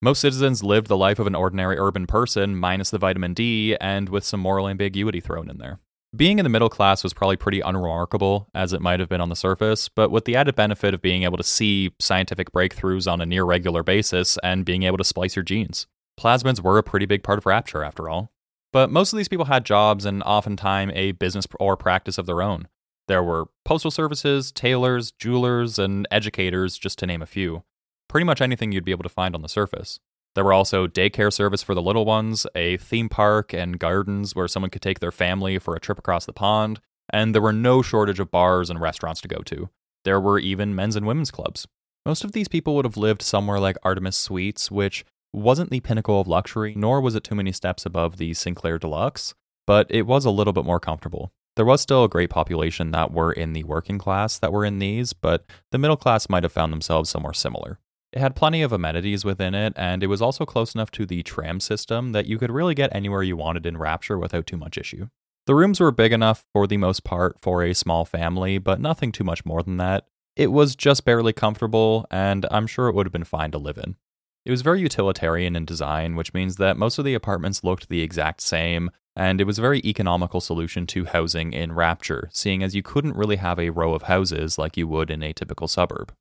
Most 0.00 0.20
citizens 0.20 0.62
lived 0.62 0.86
the 0.86 0.96
life 0.96 1.18
of 1.18 1.26
an 1.26 1.34
ordinary 1.34 1.76
urban 1.76 2.06
person, 2.06 2.54
minus 2.54 2.90
the 2.90 2.98
vitamin 2.98 3.34
D, 3.34 3.76
and 3.80 4.08
with 4.08 4.22
some 4.24 4.38
moral 4.38 4.68
ambiguity 4.68 5.18
thrown 5.18 5.50
in 5.50 5.58
there. 5.58 5.80
Being 6.14 6.38
in 6.38 6.44
the 6.44 6.48
middle 6.48 6.70
class 6.70 7.02
was 7.02 7.12
probably 7.12 7.36
pretty 7.36 7.60
unremarkable, 7.60 8.48
as 8.54 8.72
it 8.72 8.80
might 8.80 9.00
have 9.00 9.08
been 9.08 9.20
on 9.20 9.28
the 9.28 9.34
surface, 9.34 9.88
but 9.88 10.12
with 10.12 10.24
the 10.24 10.36
added 10.36 10.54
benefit 10.54 10.94
of 10.94 11.02
being 11.02 11.24
able 11.24 11.36
to 11.36 11.42
see 11.42 11.90
scientific 11.98 12.52
breakthroughs 12.52 13.10
on 13.10 13.20
a 13.20 13.26
near 13.26 13.44
regular 13.44 13.82
basis 13.82 14.38
and 14.44 14.64
being 14.64 14.84
able 14.84 14.98
to 14.98 15.04
splice 15.04 15.34
your 15.34 15.42
genes. 15.42 15.88
Plasmids 16.18 16.62
were 16.62 16.78
a 16.78 16.84
pretty 16.84 17.06
big 17.06 17.24
part 17.24 17.38
of 17.38 17.46
Rapture, 17.46 17.82
after 17.82 18.08
all. 18.08 18.30
But 18.72 18.90
most 18.90 19.12
of 19.12 19.16
these 19.16 19.28
people 19.28 19.46
had 19.46 19.64
jobs 19.64 20.04
and 20.04 20.22
oftentimes 20.22 20.92
a 20.94 21.12
business 21.12 21.46
or 21.58 21.76
practice 21.76 22.18
of 22.18 22.26
their 22.26 22.42
own. 22.42 22.68
There 23.06 23.22
were 23.22 23.46
postal 23.64 23.90
services, 23.90 24.52
tailors, 24.52 25.12
jewelers, 25.12 25.78
and 25.78 26.06
educators, 26.10 26.76
just 26.76 26.98
to 26.98 27.06
name 27.06 27.22
a 27.22 27.26
few. 27.26 27.62
Pretty 28.08 28.24
much 28.24 28.42
anything 28.42 28.70
you'd 28.72 28.84
be 28.84 28.92
able 28.92 29.02
to 29.04 29.08
find 29.08 29.34
on 29.34 29.42
the 29.42 29.48
surface. 29.48 29.98
There 30.34 30.44
were 30.44 30.52
also 30.52 30.86
daycare 30.86 31.32
service 31.32 31.62
for 31.62 31.74
the 31.74 31.82
little 31.82 32.04
ones, 32.04 32.46
a 32.54 32.76
theme 32.76 33.08
park 33.08 33.54
and 33.54 33.78
gardens 33.78 34.36
where 34.36 34.46
someone 34.46 34.70
could 34.70 34.82
take 34.82 35.00
their 35.00 35.10
family 35.10 35.58
for 35.58 35.74
a 35.74 35.80
trip 35.80 35.98
across 35.98 36.26
the 36.26 36.32
pond, 36.32 36.80
and 37.10 37.34
there 37.34 37.42
were 37.42 37.52
no 37.52 37.80
shortage 37.80 38.20
of 38.20 38.30
bars 38.30 38.68
and 38.68 38.80
restaurants 38.80 39.22
to 39.22 39.28
go 39.28 39.38
to. 39.38 39.70
There 40.04 40.20
were 40.20 40.38
even 40.38 40.74
men's 40.74 40.94
and 40.96 41.06
women's 41.06 41.30
clubs. 41.30 41.66
Most 42.04 42.24
of 42.24 42.32
these 42.32 42.48
people 42.48 42.76
would 42.76 42.84
have 42.84 42.96
lived 42.96 43.22
somewhere 43.22 43.58
like 43.58 43.76
Artemis 43.82 44.16
Suites, 44.16 44.70
which 44.70 45.04
wasn't 45.32 45.70
the 45.70 45.80
pinnacle 45.80 46.20
of 46.20 46.28
luxury, 46.28 46.74
nor 46.76 47.00
was 47.00 47.14
it 47.14 47.24
too 47.24 47.34
many 47.34 47.52
steps 47.52 47.84
above 47.84 48.16
the 48.16 48.34
Sinclair 48.34 48.78
Deluxe, 48.78 49.34
but 49.66 49.86
it 49.90 50.02
was 50.02 50.24
a 50.24 50.30
little 50.30 50.52
bit 50.52 50.64
more 50.64 50.80
comfortable. 50.80 51.32
There 51.56 51.64
was 51.64 51.80
still 51.80 52.04
a 52.04 52.08
great 52.08 52.30
population 52.30 52.92
that 52.92 53.12
were 53.12 53.32
in 53.32 53.52
the 53.52 53.64
working 53.64 53.98
class 53.98 54.38
that 54.38 54.52
were 54.52 54.64
in 54.64 54.78
these, 54.78 55.12
but 55.12 55.44
the 55.72 55.78
middle 55.78 55.96
class 55.96 56.28
might 56.28 56.44
have 56.44 56.52
found 56.52 56.72
themselves 56.72 57.10
somewhere 57.10 57.32
similar. 57.32 57.78
It 58.12 58.20
had 58.20 58.36
plenty 58.36 58.62
of 58.62 58.72
amenities 58.72 59.24
within 59.24 59.54
it, 59.54 59.74
and 59.76 60.02
it 60.02 60.06
was 60.06 60.22
also 60.22 60.46
close 60.46 60.74
enough 60.74 60.90
to 60.92 61.04
the 61.04 61.22
tram 61.22 61.60
system 61.60 62.12
that 62.12 62.26
you 62.26 62.38
could 62.38 62.50
really 62.50 62.74
get 62.74 62.94
anywhere 62.94 63.22
you 63.22 63.36
wanted 63.36 63.66
in 63.66 63.76
Rapture 63.76 64.18
without 64.18 64.46
too 64.46 64.56
much 64.56 64.78
issue. 64.78 65.08
The 65.46 65.54
rooms 65.54 65.80
were 65.80 65.90
big 65.90 66.12
enough 66.12 66.44
for 66.52 66.66
the 66.66 66.76
most 66.76 67.04
part 67.04 67.38
for 67.40 67.62
a 67.62 67.74
small 67.74 68.04
family, 68.04 68.58
but 68.58 68.80
nothing 68.80 69.12
too 69.12 69.24
much 69.24 69.44
more 69.44 69.62
than 69.62 69.78
that. 69.78 70.06
It 70.36 70.52
was 70.52 70.76
just 70.76 71.04
barely 71.04 71.32
comfortable, 71.32 72.06
and 72.10 72.46
I'm 72.50 72.66
sure 72.66 72.88
it 72.88 72.94
would 72.94 73.06
have 73.06 73.12
been 73.12 73.24
fine 73.24 73.50
to 73.50 73.58
live 73.58 73.78
in. 73.78 73.96
It 74.44 74.50
was 74.50 74.62
very 74.62 74.80
utilitarian 74.80 75.56
in 75.56 75.64
design, 75.64 76.16
which 76.16 76.32
means 76.32 76.56
that 76.56 76.76
most 76.76 76.98
of 76.98 77.04
the 77.04 77.14
apartments 77.14 77.64
looked 77.64 77.88
the 77.88 78.00
exact 78.00 78.40
same, 78.40 78.90
and 79.14 79.40
it 79.40 79.44
was 79.44 79.58
a 79.58 79.62
very 79.62 79.80
economical 79.80 80.40
solution 80.40 80.86
to 80.86 81.04
housing 81.04 81.52
in 81.52 81.72
Rapture, 81.72 82.30
seeing 82.32 82.62
as 82.62 82.74
you 82.74 82.82
couldn't 82.82 83.16
really 83.16 83.36
have 83.36 83.58
a 83.58 83.70
row 83.70 83.94
of 83.94 84.02
houses 84.02 84.56
like 84.58 84.76
you 84.76 84.86
would 84.88 85.10
in 85.10 85.22
a 85.22 85.32
typical 85.32 85.68
suburb. 85.68 86.14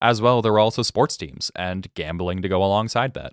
As 0.00 0.22
well, 0.22 0.42
there 0.42 0.52
were 0.52 0.60
also 0.60 0.82
sports 0.82 1.16
teams 1.16 1.50
and 1.54 1.92
gambling 1.94 2.42
to 2.42 2.48
go 2.48 2.62
alongside 2.62 3.14
that. 3.14 3.32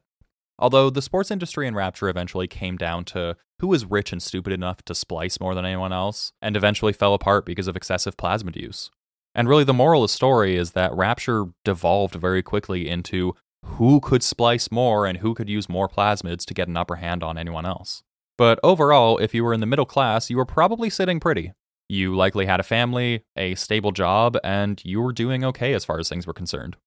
Although 0.58 0.90
the 0.90 1.02
sports 1.02 1.32
industry 1.32 1.68
in 1.68 1.76
Rapture 1.76 2.10
eventually 2.10 2.48
came 2.48 2.78
down 2.78 3.06
to 3.06 3.36
who 3.60 3.68
was 3.68 3.86
rich 3.86 4.12
and 4.12 4.22
stupid 4.22 4.54
enough 4.54 4.82
to 4.84 4.96
splice 4.96 5.40
more 5.40 5.56
than 5.56 5.66
anyone 5.66 5.94
else, 5.94 6.34
and 6.42 6.56
eventually 6.56 6.94
fell 6.94 7.14
apart 7.14 7.46
because 7.46 7.68
of 7.68 7.76
excessive 7.76 8.18
plasmid 8.18 8.56
use. 8.56 8.90
And 9.36 9.48
really, 9.48 9.64
the 9.64 9.74
moral 9.74 10.04
of 10.04 10.10
the 10.10 10.14
story 10.14 10.56
is 10.56 10.72
that 10.72 10.94
Rapture 10.94 11.46
devolved 11.66 12.16
very 12.16 12.44
quickly 12.44 12.88
into 12.88 13.36
who 13.64 14.00
could 14.00 14.24
splice 14.24 14.72
more 14.72 15.06
and 15.06 15.18
who 15.20 15.34
could 15.34 15.50
use 15.50 15.70
more 15.70 15.90
plasmids 15.90 16.46
to 16.46 16.54
get 16.54 16.68
an 16.68 16.78
upper 16.78 16.96
hand 16.96 17.24
on 17.24 17.38
anyone 17.38 17.66
else. 17.66 18.04
But 18.38 18.60
overall, 18.64 19.18
if 19.18 19.34
you 19.34 19.44
were 19.44 19.54
in 19.54 19.60
the 19.60 19.66
middle 19.66 19.86
class, 19.86 20.30
you 20.30 20.38
were 20.38 20.46
probably 20.46 20.90
sitting 20.90 21.20
pretty. 21.20 21.54
You 21.90 22.16
likely 22.16 22.46
had 22.46 22.60
a 22.60 22.64
family, 22.64 23.24
a 23.36 23.56
stable 23.56 23.92
job, 23.92 24.38
and 24.44 24.82
you 24.84 25.02
were 25.02 25.14
doing 25.14 25.44
okay 25.44 25.74
as 25.74 25.86
far 25.86 26.00
as 26.00 26.10
things 26.10 26.26
were 26.26 26.34
concerned. 26.34 26.78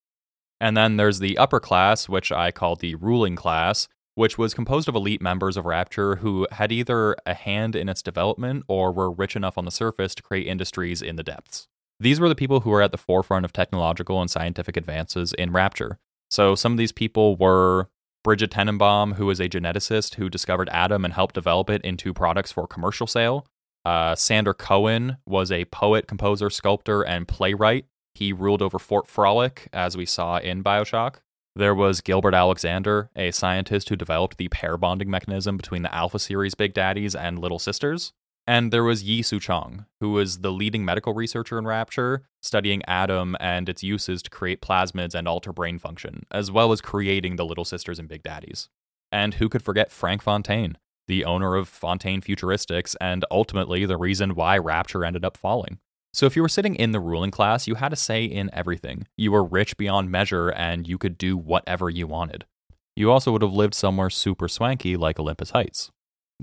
And 0.61 0.77
then 0.77 0.97
there's 0.97 1.19
the 1.19 1.39
upper 1.39 1.61
class, 1.61 2.09
which 2.09 2.33
I 2.33 2.51
call 2.51 2.77
the 2.77 2.95
ruling 2.95 3.37
class, 3.37 3.89
which 4.15 4.39
was 4.39 4.55
composed 4.55 4.89
of 4.89 4.95
elite 4.95 5.21
members 5.21 5.57
of 5.57 5.67
Rapture 5.67 6.17
who 6.17 6.47
had 6.51 6.73
either 6.73 7.15
a 7.27 7.35
hand 7.35 7.77
in 7.77 7.89
its 7.89 8.03
development 8.03 8.65
or 8.67 8.91
were 8.91 9.13
rich 9.13 9.37
enough 9.37 9.59
on 9.59 9.67
the 9.67 9.71
surface 9.71 10.15
to 10.15 10.23
create 10.23 10.47
industries 10.47 11.03
in 11.03 11.17
the 11.17 11.23
depths. 11.23 11.69
These 12.01 12.19
were 12.19 12.29
the 12.29 12.35
people 12.35 12.61
who 12.61 12.71
were 12.71 12.83
at 12.83 12.93
the 12.93 12.99
forefront 12.99 13.45
of 13.45 13.53
technological 13.53 14.21
and 14.21 14.31
scientific 14.31 14.77
advances 14.77 15.35
in 15.35 15.53
Rapture. 15.53 15.99
So 16.31 16.55
some 16.55 16.73
of 16.73 16.79
these 16.79 16.93
people 16.93 17.37
were 17.37 17.89
Brigid 18.25 18.51
Tenenbaum, 18.51 19.15
who 19.15 19.27
was 19.27 19.41
a 19.41 19.49
geneticist 19.49 20.17
who 20.17 20.29
discovered 20.29 20.69
Adam 20.73 21.05
and 21.05 21.15
helped 21.15 21.35
develop 21.35 21.71
it 21.71 21.83
into 21.83 22.13
products 22.13 22.53
for 22.53 22.67
commercial 22.67 23.07
sale. 23.07 23.47
Uh, 23.85 24.17
Sander 24.17 24.53
Cohen 24.53 25.19
was 25.27 25.53
a 25.53 25.65
poet, 25.67 26.09
composer, 26.09 26.51
sculptor, 26.51 27.03
and 27.03 27.29
playwright 27.29 27.87
he 28.17 28.33
ruled 28.33 28.63
over 28.63 28.79
Fort 28.79 29.07
Frolic, 29.07 29.69
as 29.73 29.97
we 29.97 30.07
saw 30.07 30.39
in 30.39 30.65
Bioshock. 30.65 31.17
There 31.55 31.75
was 31.75 32.01
Gilbert 32.01 32.35
Alexander, 32.35 33.11
a 33.15 33.31
scientist 33.31 33.89
who 33.89 33.97
developed 33.97 34.39
the 34.39 34.49
pair 34.49 34.77
bonding 34.77 35.11
mechanism 35.11 35.57
between 35.57 35.83
the 35.83 35.95
Alpha 35.95 36.19
series 36.19 36.55
Big 36.55 36.75
Daddies 36.75 37.15
and 37.15 37.39
Little 37.39 37.59
Sisters. 37.59 38.13
And 38.47 38.73
there 38.73 38.85
was 38.85 39.03
Yi 39.03 39.23
Suchong, 39.23 39.87
who 40.01 40.13
was 40.13 40.39
the 40.39 40.53
leading 40.53 40.85
medical 40.85 41.15
researcher 41.15 41.59
in 41.59 41.67
Rapture, 41.67 42.23
studying 42.43 42.85
Adam 42.87 43.37
and 43.41 43.69
its 43.69 43.83
uses 43.83 44.23
to 44.23 44.31
create 44.31 44.61
plasmids 44.61 45.15
and 45.15 45.27
alter 45.27 45.53
brain 45.53 45.79
function, 45.79 46.27
as 46.31 46.51
well 46.51 46.71
as 46.71 46.81
creating 46.81 47.37
the 47.37 47.45
Little 47.45 47.65
Sisters 47.65 47.99
and 47.99 48.09
Big 48.09 48.23
Daddies. 48.23 48.69
And 49.11 49.35
who 49.35 49.49
could 49.49 49.63
forget 49.63 49.91
Frank 49.91 50.23
Fontaine, 50.23 50.79
the 51.09 51.25
owner 51.25 51.57
of 51.57 51.69
Fontaine 51.69 52.21
Futuristics, 52.21 52.95
and 53.01 53.25
ultimately 53.31 53.85
the 53.85 53.97
reason 53.97 54.37
why 54.37 54.59
Rapture 54.59 55.05
ended 55.05 55.25
up 55.25 55.37
falling. 55.37 55.79
So 56.15 56.25
if 56.25 56.35
you 56.35 56.43
were 56.43 56.49
sitting 56.49 56.77
in 56.77 56.93
the 56.93 57.01
ruling 57.01 57.31
class, 57.31 57.67
you 57.67 57.75
had 57.75 57.93
a 57.93 57.97
say 57.97 58.25
in 58.25 58.49
everything. 58.53 59.07
You 59.17 59.33
were 59.33 59.45
rich 59.45 59.77
beyond 59.77 60.11
measure 60.11 60.49
and 60.49 60.89
you 60.89 60.99
could 60.99 61.19
do 61.19 61.37
whatever 61.37 61.91
you 61.91 62.07
wanted. 62.07 62.47
You 62.95 63.11
also 63.11 63.33
would 63.33 63.43
have 63.43 63.53
lived 63.53 63.75
somewhere 63.75 64.09
super 64.09 64.49
swanky 64.49 64.97
like 64.97 65.21
Olympus 65.21 65.51
Heights. 65.51 65.91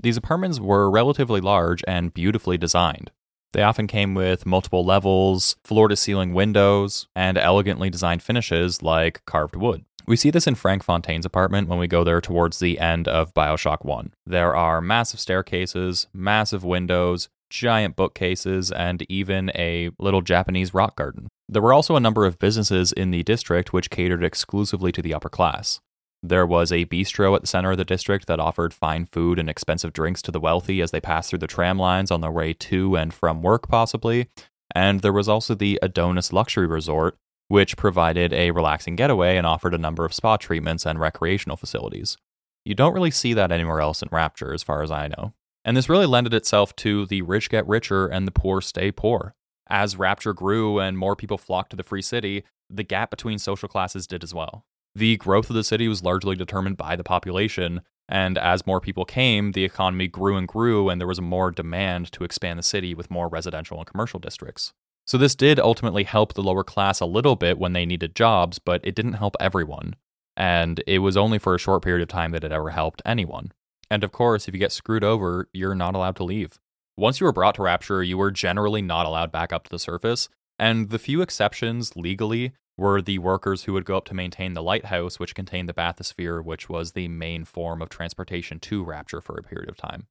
These 0.00 0.16
apartments 0.16 0.60
were 0.60 0.90
relatively 0.90 1.40
large 1.40 1.82
and 1.86 2.12
beautifully 2.12 2.58
designed. 2.58 3.10
They 3.52 3.62
often 3.62 3.86
came 3.86 4.14
with 4.14 4.46
multiple 4.46 4.84
levels, 4.84 5.56
floor 5.64 5.88
to 5.88 5.96
ceiling 5.96 6.34
windows, 6.34 7.06
and 7.14 7.38
elegantly 7.38 7.88
designed 7.88 8.22
finishes 8.22 8.82
like 8.82 9.24
carved 9.26 9.54
wood. 9.54 9.84
We 10.06 10.16
see 10.16 10.30
this 10.30 10.46
in 10.46 10.56
Frank 10.56 10.82
Fontaine's 10.82 11.24
apartment 11.24 11.68
when 11.68 11.78
we 11.78 11.86
go 11.86 12.04
there 12.04 12.20
towards 12.20 12.58
the 12.58 12.78
end 12.78 13.08
of 13.08 13.32
Bioshock 13.32 13.84
1. 13.84 14.12
There 14.26 14.54
are 14.54 14.82
massive 14.82 15.20
staircases, 15.20 16.08
massive 16.12 16.64
windows, 16.64 17.28
giant 17.48 17.96
bookcases, 17.96 18.72
and 18.72 19.06
even 19.08 19.50
a 19.54 19.90
little 19.98 20.20
Japanese 20.20 20.74
rock 20.74 20.96
garden. 20.96 21.28
There 21.48 21.62
were 21.62 21.72
also 21.72 21.96
a 21.96 22.00
number 22.00 22.26
of 22.26 22.38
businesses 22.38 22.92
in 22.92 23.12
the 23.12 23.22
district 23.22 23.72
which 23.72 23.88
catered 23.88 24.24
exclusively 24.24 24.92
to 24.92 25.00
the 25.00 25.14
upper 25.14 25.28
class. 25.28 25.80
There 26.26 26.46
was 26.46 26.72
a 26.72 26.86
bistro 26.86 27.36
at 27.36 27.42
the 27.42 27.46
center 27.46 27.72
of 27.72 27.76
the 27.76 27.84
district 27.84 28.28
that 28.28 28.40
offered 28.40 28.72
fine 28.72 29.04
food 29.04 29.38
and 29.38 29.50
expensive 29.50 29.92
drinks 29.92 30.22
to 30.22 30.30
the 30.30 30.40
wealthy 30.40 30.80
as 30.80 30.90
they 30.90 30.98
passed 30.98 31.28
through 31.28 31.40
the 31.40 31.46
tram 31.46 31.78
lines 31.78 32.10
on 32.10 32.22
their 32.22 32.30
way 32.30 32.54
to 32.54 32.96
and 32.96 33.12
from 33.12 33.42
work, 33.42 33.68
possibly. 33.68 34.30
And 34.74 35.02
there 35.02 35.12
was 35.12 35.28
also 35.28 35.54
the 35.54 35.78
Adonis 35.82 36.32
Luxury 36.32 36.66
Resort, 36.66 37.18
which 37.48 37.76
provided 37.76 38.32
a 38.32 38.52
relaxing 38.52 38.96
getaway 38.96 39.36
and 39.36 39.46
offered 39.46 39.74
a 39.74 39.78
number 39.78 40.06
of 40.06 40.14
spa 40.14 40.38
treatments 40.38 40.86
and 40.86 40.98
recreational 40.98 41.58
facilities. 41.58 42.16
You 42.64 42.74
don't 42.74 42.94
really 42.94 43.10
see 43.10 43.34
that 43.34 43.52
anywhere 43.52 43.80
else 43.80 44.00
in 44.00 44.08
Rapture, 44.10 44.54
as 44.54 44.62
far 44.62 44.82
as 44.82 44.90
I 44.90 45.08
know. 45.08 45.34
And 45.62 45.76
this 45.76 45.90
really 45.90 46.06
lended 46.06 46.32
itself 46.32 46.74
to 46.76 47.04
the 47.04 47.20
rich 47.20 47.50
get 47.50 47.68
richer 47.68 48.06
and 48.06 48.26
the 48.26 48.32
poor 48.32 48.62
stay 48.62 48.90
poor. 48.90 49.34
As 49.68 49.98
Rapture 49.98 50.32
grew 50.32 50.78
and 50.80 50.96
more 50.96 51.16
people 51.16 51.36
flocked 51.36 51.68
to 51.72 51.76
the 51.76 51.82
free 51.82 52.00
city, 52.00 52.44
the 52.70 52.82
gap 52.82 53.10
between 53.10 53.38
social 53.38 53.68
classes 53.68 54.06
did 54.06 54.24
as 54.24 54.32
well. 54.32 54.64
The 54.94 55.16
growth 55.16 55.50
of 55.50 55.56
the 55.56 55.64
city 55.64 55.88
was 55.88 56.04
largely 56.04 56.36
determined 56.36 56.76
by 56.76 56.94
the 56.94 57.04
population, 57.04 57.80
and 58.08 58.38
as 58.38 58.66
more 58.66 58.80
people 58.80 59.04
came, 59.04 59.52
the 59.52 59.64
economy 59.64 60.06
grew 60.06 60.36
and 60.36 60.46
grew, 60.46 60.88
and 60.88 61.00
there 61.00 61.08
was 61.08 61.20
more 61.20 61.50
demand 61.50 62.12
to 62.12 62.24
expand 62.24 62.58
the 62.58 62.62
city 62.62 62.94
with 62.94 63.10
more 63.10 63.28
residential 63.28 63.78
and 63.78 63.86
commercial 63.86 64.20
districts. 64.20 64.72
So, 65.06 65.18
this 65.18 65.34
did 65.34 65.58
ultimately 65.58 66.04
help 66.04 66.34
the 66.34 66.42
lower 66.42 66.64
class 66.64 67.00
a 67.00 67.06
little 67.06 67.36
bit 67.36 67.58
when 67.58 67.72
they 67.72 67.84
needed 67.84 68.14
jobs, 68.14 68.58
but 68.58 68.80
it 68.84 68.94
didn't 68.94 69.14
help 69.14 69.36
everyone. 69.40 69.96
And 70.36 70.82
it 70.86 71.00
was 71.00 71.16
only 71.16 71.38
for 71.38 71.54
a 71.54 71.58
short 71.58 71.82
period 71.82 72.02
of 72.02 72.08
time 72.08 72.32
that 72.32 72.44
it 72.44 72.52
ever 72.52 72.70
helped 72.70 73.02
anyone. 73.04 73.52
And 73.90 74.02
of 74.02 74.12
course, 74.12 74.48
if 74.48 74.54
you 74.54 74.60
get 74.60 74.72
screwed 74.72 75.04
over, 75.04 75.48
you're 75.52 75.74
not 75.74 75.94
allowed 75.94 76.16
to 76.16 76.24
leave. 76.24 76.58
Once 76.96 77.20
you 77.20 77.26
were 77.26 77.32
brought 77.32 77.56
to 77.56 77.62
Rapture, 77.62 78.02
you 78.02 78.16
were 78.16 78.30
generally 78.30 78.80
not 78.80 79.06
allowed 79.06 79.32
back 79.32 79.52
up 79.52 79.64
to 79.64 79.70
the 79.70 79.78
surface, 79.78 80.28
and 80.58 80.90
the 80.90 80.98
few 80.98 81.20
exceptions 81.20 81.96
legally 81.96 82.52
were 82.76 83.00
the 83.00 83.18
workers 83.18 83.64
who 83.64 83.72
would 83.72 83.84
go 83.84 83.96
up 83.96 84.04
to 84.06 84.14
maintain 84.14 84.54
the 84.54 84.62
lighthouse, 84.62 85.18
which 85.18 85.34
contained 85.34 85.68
the 85.68 85.74
bathysphere, 85.74 86.44
which 86.44 86.68
was 86.68 86.92
the 86.92 87.08
main 87.08 87.44
form 87.44 87.80
of 87.80 87.88
transportation 87.88 88.58
to 88.60 88.84
Rapture 88.84 89.20
for 89.20 89.36
a 89.36 89.42
period 89.42 89.68
of 89.68 89.76
time. 89.76 90.06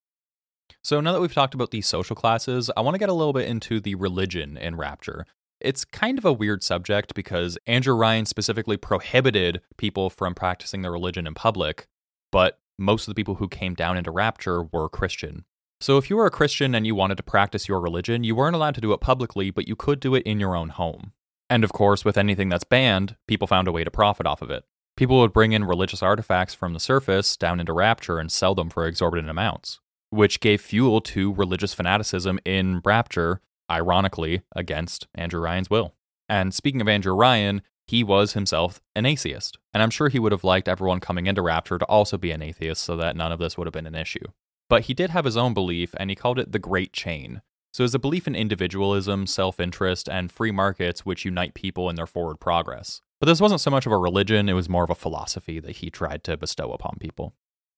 So, 0.82 1.01
now 1.01 1.13
that 1.13 1.22
we've 1.22 1.34
talked 1.34 1.53
about 1.53 1.72
these 1.72 1.88
social 1.88 2.15
classes, 2.15 2.70
I 2.75 2.82
want 2.82 2.96
to 2.96 3.00
get 3.00 3.10
a 3.10 3.13
little 3.13 3.34
bit 3.34 3.48
into 3.48 3.79
the 3.79 3.96
religion 3.96 4.58
in 4.58 4.75
Rapture. 4.75 5.25
It's 5.60 5.86
kind 5.86 6.17
of 6.17 6.25
a 6.25 6.34
weird 6.34 6.63
subject 6.63 7.13
because 7.13 7.58
Andrew 7.67 7.96
Ryan 7.96 8.25
specifically 8.25 8.75
prohibited 8.75 9.62
people 9.77 10.10
from 10.10 10.36
practicing 10.36 10.82
their 10.82 10.91
religion 10.91 11.25
in 11.25 11.34
public, 11.34 11.88
but 12.32 12.60
most 12.77 13.08
of 13.08 13.12
the 13.12 13.15
people 13.15 13.36
who 13.36 13.48
came 13.48 13.74
down 13.74 13.98
into 13.98 14.12
Rapture 14.12 14.63
were 14.63 14.89
Christian. 14.89 15.46
So 15.79 15.98
if 15.98 16.10
you 16.10 16.15
were 16.15 16.25
a 16.25 16.32
Christian 16.32 16.75
and 16.75 16.86
you 16.86 16.96
wanted 16.96 17.17
to 17.17 17.24
practice 17.24 17.67
your 17.67 17.79
religion, 17.79 18.24
you 18.24 18.36
weren't 18.36 18.55
allowed 18.55 18.75
to 18.75 18.82
do 18.82 18.93
it 18.93 19.01
publicly, 19.01 19.51
but 19.51 19.67
you 19.67 19.75
could 19.75 20.00
do 20.00 20.15
it 20.15 20.24
in 20.24 20.39
your 20.39 20.55
own 20.55 20.70
home. 20.70 21.12
And 21.53 21.63
of 21.63 21.72
course, 21.72 22.03
with 22.03 22.17
anything 22.17 22.50
that's 22.50 22.63
banned, 22.63 23.15
people 23.27 23.45
found 23.45 23.67
a 23.67 23.72
way 23.72 23.83
to 23.83 23.91
profit 23.91 24.25
off 24.25 24.41
of 24.41 24.50
it. 24.50 24.63
People 24.98 25.19
would 25.19 25.33
bring 25.33 25.51
in 25.51 25.65
religious 25.65 26.01
artifacts 26.01 26.55
from 26.55 26.74
the 26.74 26.79
surface 26.79 27.38
down 27.38 27.60
into 27.60 27.74
Rapture 27.74 28.17
and 28.17 28.31
sell 28.31 28.55
them 28.55 28.72
for 28.72 28.88
exorbitant 28.88 29.29
amounts, 29.29 29.79
which 30.10 30.39
gave 30.39 30.62
fuel 30.62 31.00
to 31.01 31.31
religious 31.31 31.72
fanaticism 31.75 32.39
in 32.43 32.81
Rapture, 32.83 33.39
ironically, 33.69 34.41
against 34.55 35.05
Andrew 35.13 35.41
Ryan's 35.41 35.69
will. 35.69 35.93
And 36.27 36.55
speaking 36.55 36.81
of 36.81 36.88
Andrew 36.88 37.13
Ryan, 37.13 37.62
he 37.86 38.03
was 38.03 38.33
himself 38.33 38.81
an 38.95 39.05
atheist. 39.05 39.60
And 39.75 39.83
I'm 39.83 39.91
sure 39.91 40.10
he 40.10 40.17
would 40.17 40.31
have 40.31 40.43
liked 40.43 40.67
everyone 40.67 41.01
coming 41.01 41.27
into 41.27 41.43
Rapture 41.43 41.77
to 41.77 41.86
also 41.86 42.17
be 42.17 42.31
an 42.31 42.41
atheist 42.41 42.81
so 42.81 42.98
that 42.98 43.15
none 43.15 43.31
of 43.31 43.38
this 43.38 43.60
would 43.60 43.67
have 43.67 43.74
been 43.74 43.86
an 43.86 43.93
issue. 43.93 44.25
But 44.69 44.86
he 44.86 44.95
did 44.95 45.12
have 45.12 45.25
his 45.25 45.38
own 45.38 45.53
belief, 45.53 45.93
and 45.98 46.10
he 46.10 46.15
called 46.15 46.39
it 46.39 46.51
the 46.51 46.57
Great 46.57 46.93
Chain. 46.93 47.43
So 47.74 47.84
it's 47.84 47.96
a 47.96 48.00
belief 48.00 48.27
in 48.27 48.36
individualism, 48.36 49.25
self 49.25 49.60
interest, 49.60 50.08
and 50.08 50.32
free 50.32 50.51
markets 50.51 51.08
which 51.08 51.25
unite 51.25 51.56
people 51.56 51.89
in 51.89 51.96
their 51.96 52.06
forward 52.06 52.39
progress. 52.39 53.01
But 53.20 53.25
this 53.25 53.42
wasn't 53.42 53.62
so 53.62 53.72
much 53.72 53.88
of 53.88 53.92
a 53.92 53.98
religion, 53.98 54.48
it 54.48 54.53
was 54.53 54.70
more 54.70 54.84
of 54.84 54.92
a 54.92 54.96
philosophy 54.96 55.60
that 55.60 55.77
he 55.77 55.89
tried 55.89 56.24
to 56.25 56.38
bestow 56.38 56.72
upon 56.72 56.98
people. 57.00 57.34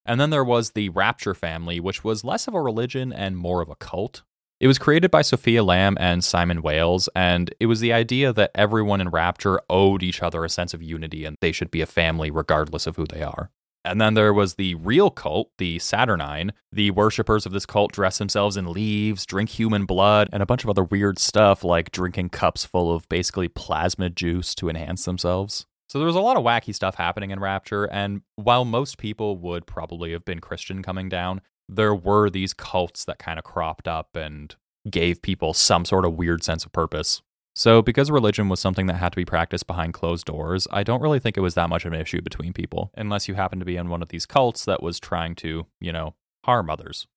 And 0.05 0.19
then 0.19 0.31
there 0.31 0.43
was 0.43 0.71
the 0.71 0.89
Rapture 0.89 1.33
family, 1.33 1.79
which 1.79 2.03
was 2.03 2.25
less 2.25 2.45
of 2.45 2.53
a 2.53 2.61
religion 2.61 3.13
and 3.13 3.37
more 3.37 3.61
of 3.61 3.69
a 3.69 3.75
cult. 3.75 4.23
It 4.59 4.67
was 4.67 4.77
created 4.77 5.11
by 5.11 5.21
Sophia 5.21 5.63
Lamb 5.63 5.97
and 5.97 6.23
Simon 6.23 6.61
Wales, 6.61 7.07
and 7.15 7.53
it 7.61 7.67
was 7.67 7.79
the 7.79 7.93
idea 7.93 8.33
that 8.33 8.51
everyone 8.53 8.99
in 8.99 9.09
Rapture 9.09 9.61
owed 9.69 10.03
each 10.03 10.21
other 10.21 10.43
a 10.43 10.49
sense 10.49 10.73
of 10.73 10.83
unity 10.83 11.23
and 11.23 11.37
they 11.39 11.53
should 11.53 11.71
be 11.71 11.81
a 11.81 11.85
family 11.85 12.29
regardless 12.29 12.85
of 12.85 12.97
who 12.97 13.05
they 13.05 13.21
are. 13.21 13.49
And 13.85 14.01
then 14.01 14.15
there 14.15 14.33
was 14.33 14.55
the 14.55 14.75
real 14.75 15.09
cult, 15.11 15.51
the 15.57 15.79
Saturnine. 15.79 16.51
The 16.71 16.91
worshippers 16.91 17.45
of 17.45 17.51
this 17.51 17.65
cult 17.65 17.91
dress 17.91 18.17
themselves 18.17 18.57
in 18.57 18.71
leaves, 18.71 19.25
drink 19.25 19.49
human 19.49 19.85
blood, 19.85 20.27
and 20.33 20.41
a 20.41 20.45
bunch 20.45 20.63
of 20.63 20.69
other 20.69 20.83
weird 20.83 21.19
stuff 21.19 21.63
like 21.63 21.91
drinking 21.91 22.29
cups 22.29 22.65
full 22.65 22.93
of 22.93 23.07
basically 23.07 23.47
plasma 23.47 24.09
juice 24.09 24.55
to 24.55 24.69
enhance 24.69 25.05
themselves. 25.05 25.67
So 25.87 25.99
there 25.99 26.07
was 26.07 26.15
a 26.15 26.21
lot 26.21 26.35
of 26.35 26.43
wacky 26.43 26.73
stuff 26.73 26.95
happening 26.95 27.29
in 27.29 27.39
Rapture, 27.39 27.85
and 27.85 28.21
while 28.35 28.65
most 28.65 28.97
people 28.97 29.37
would 29.37 29.67
probably 29.67 30.11
have 30.13 30.25
been 30.25 30.39
Christian 30.39 30.81
coming 30.81 31.07
down, 31.09 31.41
there 31.69 31.93
were 31.93 32.29
these 32.29 32.53
cults 32.53 33.05
that 33.05 33.19
kind 33.19 33.37
of 33.37 33.45
cropped 33.45 33.87
up 33.87 34.15
and 34.15 34.55
gave 34.89 35.21
people 35.21 35.53
some 35.53 35.85
sort 35.85 36.05
of 36.05 36.13
weird 36.13 36.43
sense 36.43 36.65
of 36.65 36.71
purpose. 36.71 37.21
So, 37.57 37.81
because 37.81 38.11
religion 38.11 38.49
was 38.49 38.59
something 38.59 38.87
that 38.87 38.97
had 38.97 39.13
to 39.13 39.15
be 39.15 39.23
practiced 39.23 39.65
behind 39.65 39.93
closed 39.93 40.25
doors, 40.25 40.67
I 40.71 40.83
don't 40.83 41.01
really 41.01 41.19
think 41.19 41.37
it 41.37 41.41
was 41.41 41.53
that 41.53 41.69
much 41.69 41.85
of 41.85 41.93
an 41.93 42.01
issue 42.01 42.21
between 42.21 42.51
people, 42.51 42.91
unless 42.97 43.29
you 43.29 43.35
happen 43.35 43.59
to 43.59 43.65
be 43.65 43.77
in 43.77 43.87
one 43.87 44.01
of 44.01 44.09
these 44.09 44.25
cults 44.25 44.65
that 44.65 44.83
was 44.83 44.99
trying 44.99 45.35
to, 45.35 45.65
you 45.79 45.93
know, 45.93 46.15
harm 46.43 46.69
others. 46.69 47.07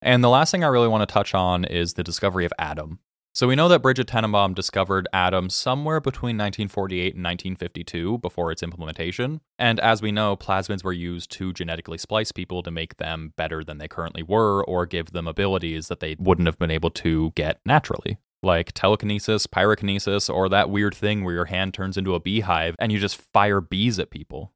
And 0.00 0.22
the 0.22 0.28
last 0.28 0.52
thing 0.52 0.62
I 0.62 0.68
really 0.68 0.86
want 0.86 1.08
to 1.08 1.12
touch 1.12 1.34
on 1.34 1.64
is 1.64 1.94
the 1.94 2.04
discovery 2.04 2.44
of 2.44 2.52
Adam. 2.56 3.00
So 3.34 3.48
we 3.48 3.56
know 3.56 3.68
that 3.68 3.82
Brigid 3.82 4.06
Tenenbaum 4.06 4.54
discovered 4.54 5.08
Adam 5.12 5.50
somewhere 5.50 6.00
between 6.00 6.36
1948 6.36 7.14
and 7.14 7.24
1952 7.24 8.18
before 8.18 8.52
its 8.52 8.62
implementation. 8.62 9.40
And 9.58 9.80
as 9.80 10.02
we 10.02 10.12
know, 10.12 10.36
plasmids 10.36 10.84
were 10.84 10.92
used 10.92 11.32
to 11.32 11.52
genetically 11.52 11.98
splice 11.98 12.30
people 12.30 12.62
to 12.62 12.70
make 12.70 12.98
them 12.98 13.32
better 13.36 13.64
than 13.64 13.78
they 13.78 13.88
currently 13.88 14.22
were 14.22 14.62
or 14.64 14.86
give 14.86 15.12
them 15.12 15.26
abilities 15.26 15.88
that 15.88 15.98
they 15.98 16.14
wouldn't 16.18 16.46
have 16.46 16.58
been 16.58 16.70
able 16.70 16.90
to 16.90 17.32
get 17.34 17.58
naturally. 17.66 18.18
Like 18.42 18.72
telekinesis, 18.72 19.46
pyrokinesis, 19.46 20.32
or 20.32 20.48
that 20.48 20.70
weird 20.70 20.94
thing 20.94 21.24
where 21.24 21.34
your 21.34 21.44
hand 21.44 21.74
turns 21.74 21.96
into 21.96 22.14
a 22.14 22.20
beehive 22.20 22.74
and 22.78 22.90
you 22.90 22.98
just 22.98 23.22
fire 23.32 23.60
bees 23.60 23.98
at 23.98 24.10
people. 24.10 24.52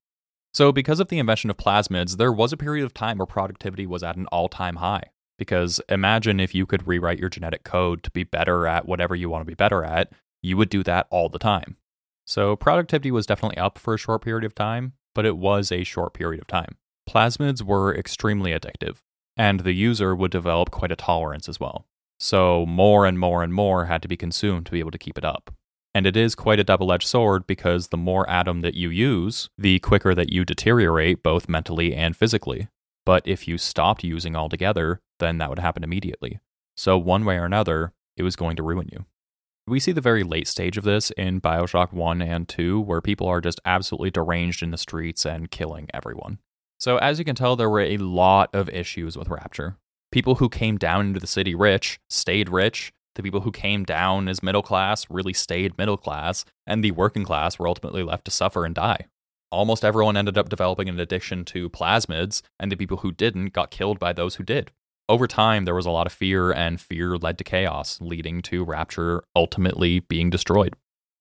So, 0.52 0.72
because 0.72 1.00
of 1.00 1.08
the 1.08 1.18
invention 1.18 1.50
of 1.50 1.56
plasmids, 1.56 2.16
there 2.16 2.32
was 2.32 2.52
a 2.52 2.56
period 2.56 2.84
of 2.84 2.94
time 2.94 3.18
where 3.18 3.26
productivity 3.26 3.86
was 3.86 4.02
at 4.02 4.16
an 4.16 4.26
all 4.26 4.48
time 4.48 4.76
high. 4.76 5.04
Because 5.38 5.80
imagine 5.88 6.40
if 6.40 6.54
you 6.54 6.64
could 6.64 6.86
rewrite 6.86 7.18
your 7.18 7.28
genetic 7.28 7.62
code 7.62 8.02
to 8.04 8.10
be 8.10 8.24
better 8.24 8.66
at 8.66 8.88
whatever 8.88 9.14
you 9.14 9.28
want 9.28 9.42
to 9.42 9.50
be 9.50 9.54
better 9.54 9.84
at, 9.84 10.10
you 10.42 10.56
would 10.56 10.70
do 10.70 10.82
that 10.84 11.06
all 11.10 11.28
the 11.28 11.38
time. 11.38 11.76
So 12.24 12.56
productivity 12.56 13.10
was 13.10 13.26
definitely 13.26 13.58
up 13.58 13.78
for 13.78 13.94
a 13.94 13.98
short 13.98 14.22
period 14.22 14.44
of 14.44 14.54
time, 14.54 14.94
but 15.14 15.26
it 15.26 15.36
was 15.36 15.70
a 15.70 15.84
short 15.84 16.14
period 16.14 16.40
of 16.40 16.46
time. 16.46 16.76
Plasmids 17.08 17.62
were 17.62 17.94
extremely 17.94 18.50
addictive, 18.50 19.02
and 19.36 19.60
the 19.60 19.72
user 19.72 20.14
would 20.14 20.30
develop 20.30 20.70
quite 20.70 20.90
a 20.90 20.96
tolerance 20.96 21.48
as 21.48 21.60
well. 21.60 21.86
So 22.18 22.64
more 22.66 23.06
and 23.06 23.18
more 23.18 23.42
and 23.42 23.52
more 23.52 23.87
had 23.87 24.02
to 24.02 24.08
be 24.08 24.16
consumed 24.16 24.66
to 24.66 24.73
be 24.73 24.80
able 24.80 24.90
to 24.90 24.99
keep 24.99 25.18
it 25.18 25.25
up. 25.25 25.52
And 25.94 26.06
it 26.06 26.16
is 26.16 26.35
quite 26.35 26.61
a 26.61 26.64
double 26.64 26.92
edged 26.92 27.08
sword 27.08 27.46
because 27.46 27.88
the 27.88 27.96
more 27.96 28.28
Adam 28.28 28.61
that 28.61 28.75
you 28.75 28.90
use, 28.90 29.49
the 29.56 29.78
quicker 29.78 30.14
that 30.14 30.30
you 30.30 30.44
deteriorate 30.44 31.23
both 31.23 31.49
mentally 31.49 31.94
and 31.94 32.14
physically. 32.14 32.68
But 33.06 33.26
if 33.26 33.49
you 33.49 33.56
stopped 33.56 34.04
using 34.04 34.37
altogether, 34.37 35.00
then 35.20 35.38
that 35.38 35.49
would 35.49 35.58
happen 35.58 35.85
immediately. 35.85 36.40
So, 36.76 36.99
one 36.99 37.25
way 37.25 37.38
or 37.38 37.46
another, 37.46 37.92
it 38.16 38.25
was 38.25 38.37
going 38.37 38.56
to 38.56 38.62
ruin 38.62 38.88
you. 38.92 39.06
We 39.66 39.80
see 39.80 39.92
the 39.92 40.00
very 40.00 40.23
late 40.23 40.49
stage 40.49 40.76
of 40.76 40.85
this 40.85 41.11
in 41.12 41.40
Bioshock 41.40 41.92
1 41.92 42.20
and 42.20 42.46
2, 42.46 42.80
where 42.80 43.00
people 43.00 43.26
are 43.26 43.40
just 43.40 43.61
absolutely 43.64 44.11
deranged 44.11 44.62
in 44.62 44.73
the 44.73 44.76
streets 44.76 45.25
and 45.25 45.50
killing 45.50 45.88
everyone. 45.94 46.40
So, 46.78 46.99
as 46.99 47.18
you 47.18 47.25
can 47.25 47.37
tell, 47.37 47.56
there 47.56 47.70
were 47.70 47.80
a 47.80 47.96
lot 47.96 48.54
of 48.54 48.68
issues 48.68 49.16
with 49.16 49.28
Rapture. 49.28 49.78
People 50.16 50.37
who 50.37 50.49
came 50.49 50.78
down 50.78 51.08
into 51.08 51.20
the 51.20 51.26
city 51.26 51.54
rich 51.54 52.00
stayed 52.08 52.49
rich. 52.49 52.90
The 53.16 53.23
people 53.23 53.42
who 53.42 53.52
came 53.52 53.85
down 53.85 54.28
as 54.28 54.42
middle 54.42 54.62
class 54.62 55.04
really 55.11 55.35
stayed 55.35 55.76
middle 55.76 55.99
class, 55.99 56.46
and 56.66 56.82
the 56.82 56.92
working 56.92 57.25
class 57.25 57.58
were 57.58 57.68
ultimately 57.68 58.02
left 58.02 58.25
to 58.25 58.30
suffer 58.30 58.64
and 58.64 58.75
die 58.75 59.08
almost 59.56 59.85
everyone 59.85 60.16
ended 60.16 60.37
up 60.37 60.49
developing 60.49 60.88
an 60.88 61.00
addiction 61.00 61.44
to 61.46 61.70
plasmids, 61.70 62.42
and 62.58 62.70
the 62.70 62.76
people 62.76 62.99
who 62.99 63.12
didn't 63.12 63.52
got 63.52 63.70
killed 63.70 63.99
by 63.99 64.12
those 64.12 64.37
who 64.37 64.44
did. 64.44 64.70
Over 65.08 65.26
time, 65.26 65.64
there 65.64 65.75
was 65.75 65.87
a 65.87 65.90
lot 65.90 66.06
of 66.06 66.12
fear, 66.12 66.52
and 66.52 66.80
fear 66.80 67.16
led 67.16 67.38
to 67.38 67.44
chaos, 67.44 67.99
leading 68.00 68.42
to 68.42 68.64
Rapture 68.64 69.23
ultimately 69.35 70.00
being 70.00 70.30
destroyed. 70.30 70.75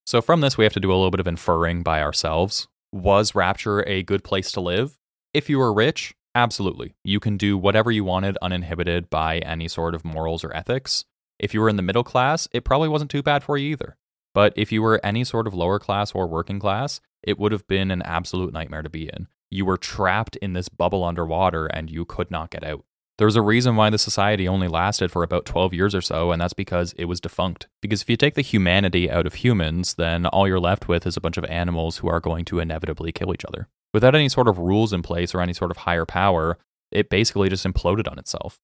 So, 0.05 0.21
from 0.21 0.41
this, 0.41 0.57
we 0.57 0.65
have 0.65 0.73
to 0.73 0.79
do 0.79 0.91
a 0.91 0.95
little 0.95 1.11
bit 1.11 1.19
of 1.19 1.27
inferring 1.27 1.83
by 1.83 2.01
ourselves. 2.01 2.67
Was 2.91 3.35
Rapture 3.35 3.87
a 3.87 4.03
good 4.03 4.23
place 4.23 4.51
to 4.53 4.61
live? 4.61 4.97
If 5.33 5.49
you 5.49 5.59
were 5.59 5.73
rich, 5.73 6.15
absolutely. 6.35 6.93
You 7.03 7.19
can 7.19 7.37
do 7.37 7.57
whatever 7.57 7.91
you 7.91 8.03
wanted 8.03 8.37
uninhibited 8.41 9.09
by 9.09 9.39
any 9.39 9.67
sort 9.67 9.95
of 9.95 10.05
morals 10.05 10.43
or 10.43 10.55
ethics. 10.55 11.05
If 11.39 11.53
you 11.53 11.61
were 11.61 11.69
in 11.69 11.75
the 11.75 11.81
middle 11.81 12.03
class, 12.03 12.47
it 12.51 12.63
probably 12.63 12.89
wasn't 12.89 13.11
too 13.11 13.23
bad 13.23 13.43
for 13.43 13.57
you 13.57 13.71
either. 13.71 13.97
But 14.33 14.53
if 14.55 14.71
you 14.71 14.81
were 14.81 14.99
any 15.03 15.23
sort 15.23 15.47
of 15.47 15.53
lower 15.53 15.79
class 15.79 16.11
or 16.11 16.27
working 16.27 16.59
class, 16.59 17.01
it 17.23 17.39
would 17.39 17.51
have 17.51 17.67
been 17.67 17.89
an 17.89 18.01
absolute 18.03 18.53
nightmare 18.53 18.83
to 18.83 18.89
be 18.89 19.07
in. 19.07 19.27
You 19.49 19.65
were 19.65 19.77
trapped 19.77 20.35
in 20.37 20.53
this 20.53 20.69
bubble 20.69 21.03
underwater 21.03 21.67
and 21.67 21.89
you 21.89 22.05
could 22.05 22.29
not 22.29 22.51
get 22.51 22.63
out. 22.63 22.83
There's 23.17 23.37
a 23.37 23.41
reason 23.41 23.77
why 23.77 23.89
the 23.89 23.97
society 23.97 24.45
only 24.45 24.67
lasted 24.67 25.09
for 25.09 25.23
about 25.23 25.45
12 25.45 25.73
years 25.73 25.95
or 25.95 26.01
so, 26.01 26.33
and 26.33 26.41
that's 26.41 26.53
because 26.53 26.93
it 26.97 27.05
was 27.05 27.21
defunct. 27.21 27.67
Because 27.81 28.01
if 28.01 28.09
you 28.09 28.17
take 28.17 28.33
the 28.33 28.41
humanity 28.41 29.09
out 29.09 29.25
of 29.25 29.35
humans, 29.35 29.93
then 29.93 30.25
all 30.25 30.49
you're 30.49 30.59
left 30.59 30.89
with 30.89 31.07
is 31.07 31.15
a 31.15 31.21
bunch 31.21 31.37
of 31.37 31.45
animals 31.45 31.97
who 31.97 32.09
are 32.09 32.19
going 32.19 32.43
to 32.45 32.59
inevitably 32.59 33.13
kill 33.13 33.33
each 33.33 33.45
other. 33.45 33.69
Without 33.95 34.13
any 34.13 34.27
sort 34.27 34.49
of 34.49 34.59
rules 34.59 34.91
in 34.91 35.01
place 35.01 35.33
or 35.33 35.39
any 35.39 35.53
sort 35.53 35.71
of 35.71 35.77
higher 35.77 36.05
power, 36.05 36.57
it 36.91 37.09
basically 37.09 37.47
just 37.47 37.65
imploded 37.65 38.11
on 38.11 38.19
itself. 38.19 38.59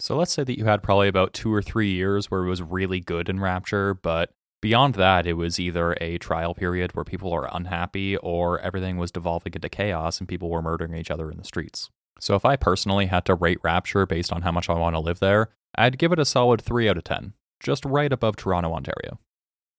So 0.00 0.16
let's 0.16 0.32
say 0.32 0.42
that 0.42 0.58
you 0.58 0.64
had 0.64 0.82
probably 0.82 1.06
about 1.06 1.32
two 1.32 1.54
or 1.54 1.62
three 1.62 1.92
years 1.92 2.28
where 2.28 2.44
it 2.44 2.48
was 2.48 2.60
really 2.60 2.98
good 2.98 3.28
in 3.28 3.38
Rapture, 3.38 3.94
but 3.94 4.30
Beyond 4.60 4.94
that, 4.94 5.26
it 5.26 5.32
was 5.32 5.58
either 5.58 5.96
a 6.00 6.18
trial 6.18 6.54
period 6.54 6.94
where 6.94 7.04
people 7.04 7.32
are 7.32 7.48
unhappy 7.52 8.16
or 8.18 8.60
everything 8.60 8.96
was 8.96 9.10
devolving 9.10 9.54
into 9.54 9.68
chaos 9.68 10.20
and 10.20 10.28
people 10.28 10.50
were 10.50 10.62
murdering 10.62 10.94
each 10.94 11.10
other 11.10 11.32
in 11.32 11.36
the 11.36 11.44
streets. 11.44 11.90
So 12.20 12.36
if 12.36 12.44
I 12.44 12.54
personally 12.54 13.06
had 13.06 13.24
to 13.24 13.34
rate 13.34 13.58
Rapture 13.64 14.06
based 14.06 14.32
on 14.32 14.42
how 14.42 14.52
much 14.52 14.70
I 14.70 14.74
want 14.74 14.94
to 14.94 15.00
live 15.00 15.18
there, 15.18 15.48
I'd 15.74 15.98
give 15.98 16.12
it 16.12 16.20
a 16.20 16.24
solid 16.24 16.62
3 16.62 16.88
out 16.88 16.96
of 16.96 17.02
10, 17.02 17.32
just 17.58 17.84
right 17.84 18.12
above 18.12 18.36
Toronto, 18.36 18.72
Ontario. 18.72 19.18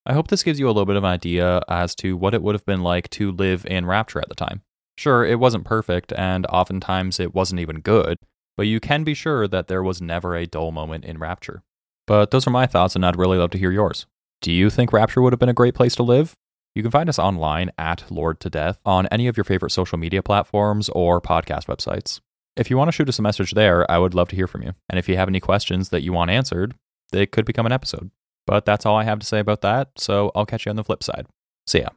I 0.06 0.13
hope 0.13 0.28
this 0.28 0.44
gives 0.44 0.60
you 0.60 0.68
a 0.68 0.72
little 0.72 0.86
bit 0.86 0.98
of 0.98 1.04
an 1.04 1.10
idea 1.10 1.62
as 1.70 1.96
to 1.96 2.18
what 2.18 2.34
it 2.34 2.42
would 2.42 2.56
have 2.56 2.66
been 2.66 2.84
like 2.84 3.10
to 3.12 3.32
live 3.32 3.66
in 3.66 3.86
Rapture 3.86 4.20
at 4.20 4.28
the 4.28 4.36
time. 4.36 4.62
Sure, 4.98 5.26
it 5.26 5.39
wasn't 5.39 5.66
perfect, 5.66 6.12
and 6.13 6.46
oftentimes 6.48 7.20
it 7.20 7.34
wasn't 7.34 7.62
even 7.62 7.80
good, 7.80 8.20
but 8.58 8.68
you 8.68 8.80
can 8.80 9.04
be 9.04 9.13
sure 9.13 9.48
that 9.48 9.68
there 9.68 9.82
was 9.82 10.02
never 10.02 10.36
a 10.36 10.46
dull 10.46 10.72
moment 10.72 11.06
in 11.06 11.18
Rapture. 11.18 11.63
But 12.06 12.32
those 12.32 12.46
are 12.46 12.52
my 12.52 12.68
thoughts, 12.68 12.96
and 12.96 13.06
I'd 13.06 13.18
really 13.18 13.38
love 13.38 13.52
to 13.52 13.58
hear 13.58 13.72
yours. 13.72 14.06
Do 14.42 14.52
you 14.52 14.70
think 14.70 14.92
Rapture 14.92 15.22
would 15.22 15.32
have 15.32 15.39
been 15.39 15.48
a 15.48 15.54
great 15.54 15.74
place 15.74 15.96
to 15.96 16.04
live? 16.04 16.36
You 16.76 16.82
can 16.82 16.92
find 16.92 17.08
us 17.08 17.18
online 17.18 17.72
at 17.78 18.12
Lored 18.12 18.39
to 18.42 18.50
Death 18.50 18.80
on 18.86 19.08
any 19.08 19.28
of 19.28 19.38
your 19.38 19.44
favorite 19.46 19.72
social 19.72 19.98
media 19.98 20.22
platforms 20.22 20.89
or 20.89 21.22
podcast 21.22 21.68
websites. 21.68 22.20
If 22.58 22.70
you 22.70 22.78
want 22.78 22.89
to 22.89 22.92
shoot 22.92 23.08
us 23.10 23.20
a 23.20 23.24
message 23.24 23.52
there, 23.52 23.89
I 23.89 24.00
would 24.00 24.13
love 24.13 24.30
to 24.30 24.36
hear 24.36 24.48
from 24.48 24.63
you. 24.63 24.74
And 24.89 25.00
if 25.00 25.08
you 25.08 25.16
have 25.16 25.30
any 25.30 25.39
questions 25.39 25.89
that 25.89 26.04
you 26.04 26.12
want 26.12 26.30
answered, 26.30 26.76
they 27.12 27.26
could 27.26 27.46
become 27.46 27.66
an 27.66 27.72
episode. 27.72 28.12
But 28.46 28.66
that's 28.66 28.86
all 28.86 28.96
I 28.98 29.04
have 29.04 29.20
to 29.20 29.26
say 29.26 29.40
about 29.40 29.62
that, 29.62 29.90
so 29.98 30.32
I'll 30.36 30.46
catch 30.46 30.66
you 30.66 30.70
on 30.70 30.76
the 30.76 30.84
flip 30.84 31.04
side. 31.04 31.28
See 31.66 31.80
ya. 31.80 31.90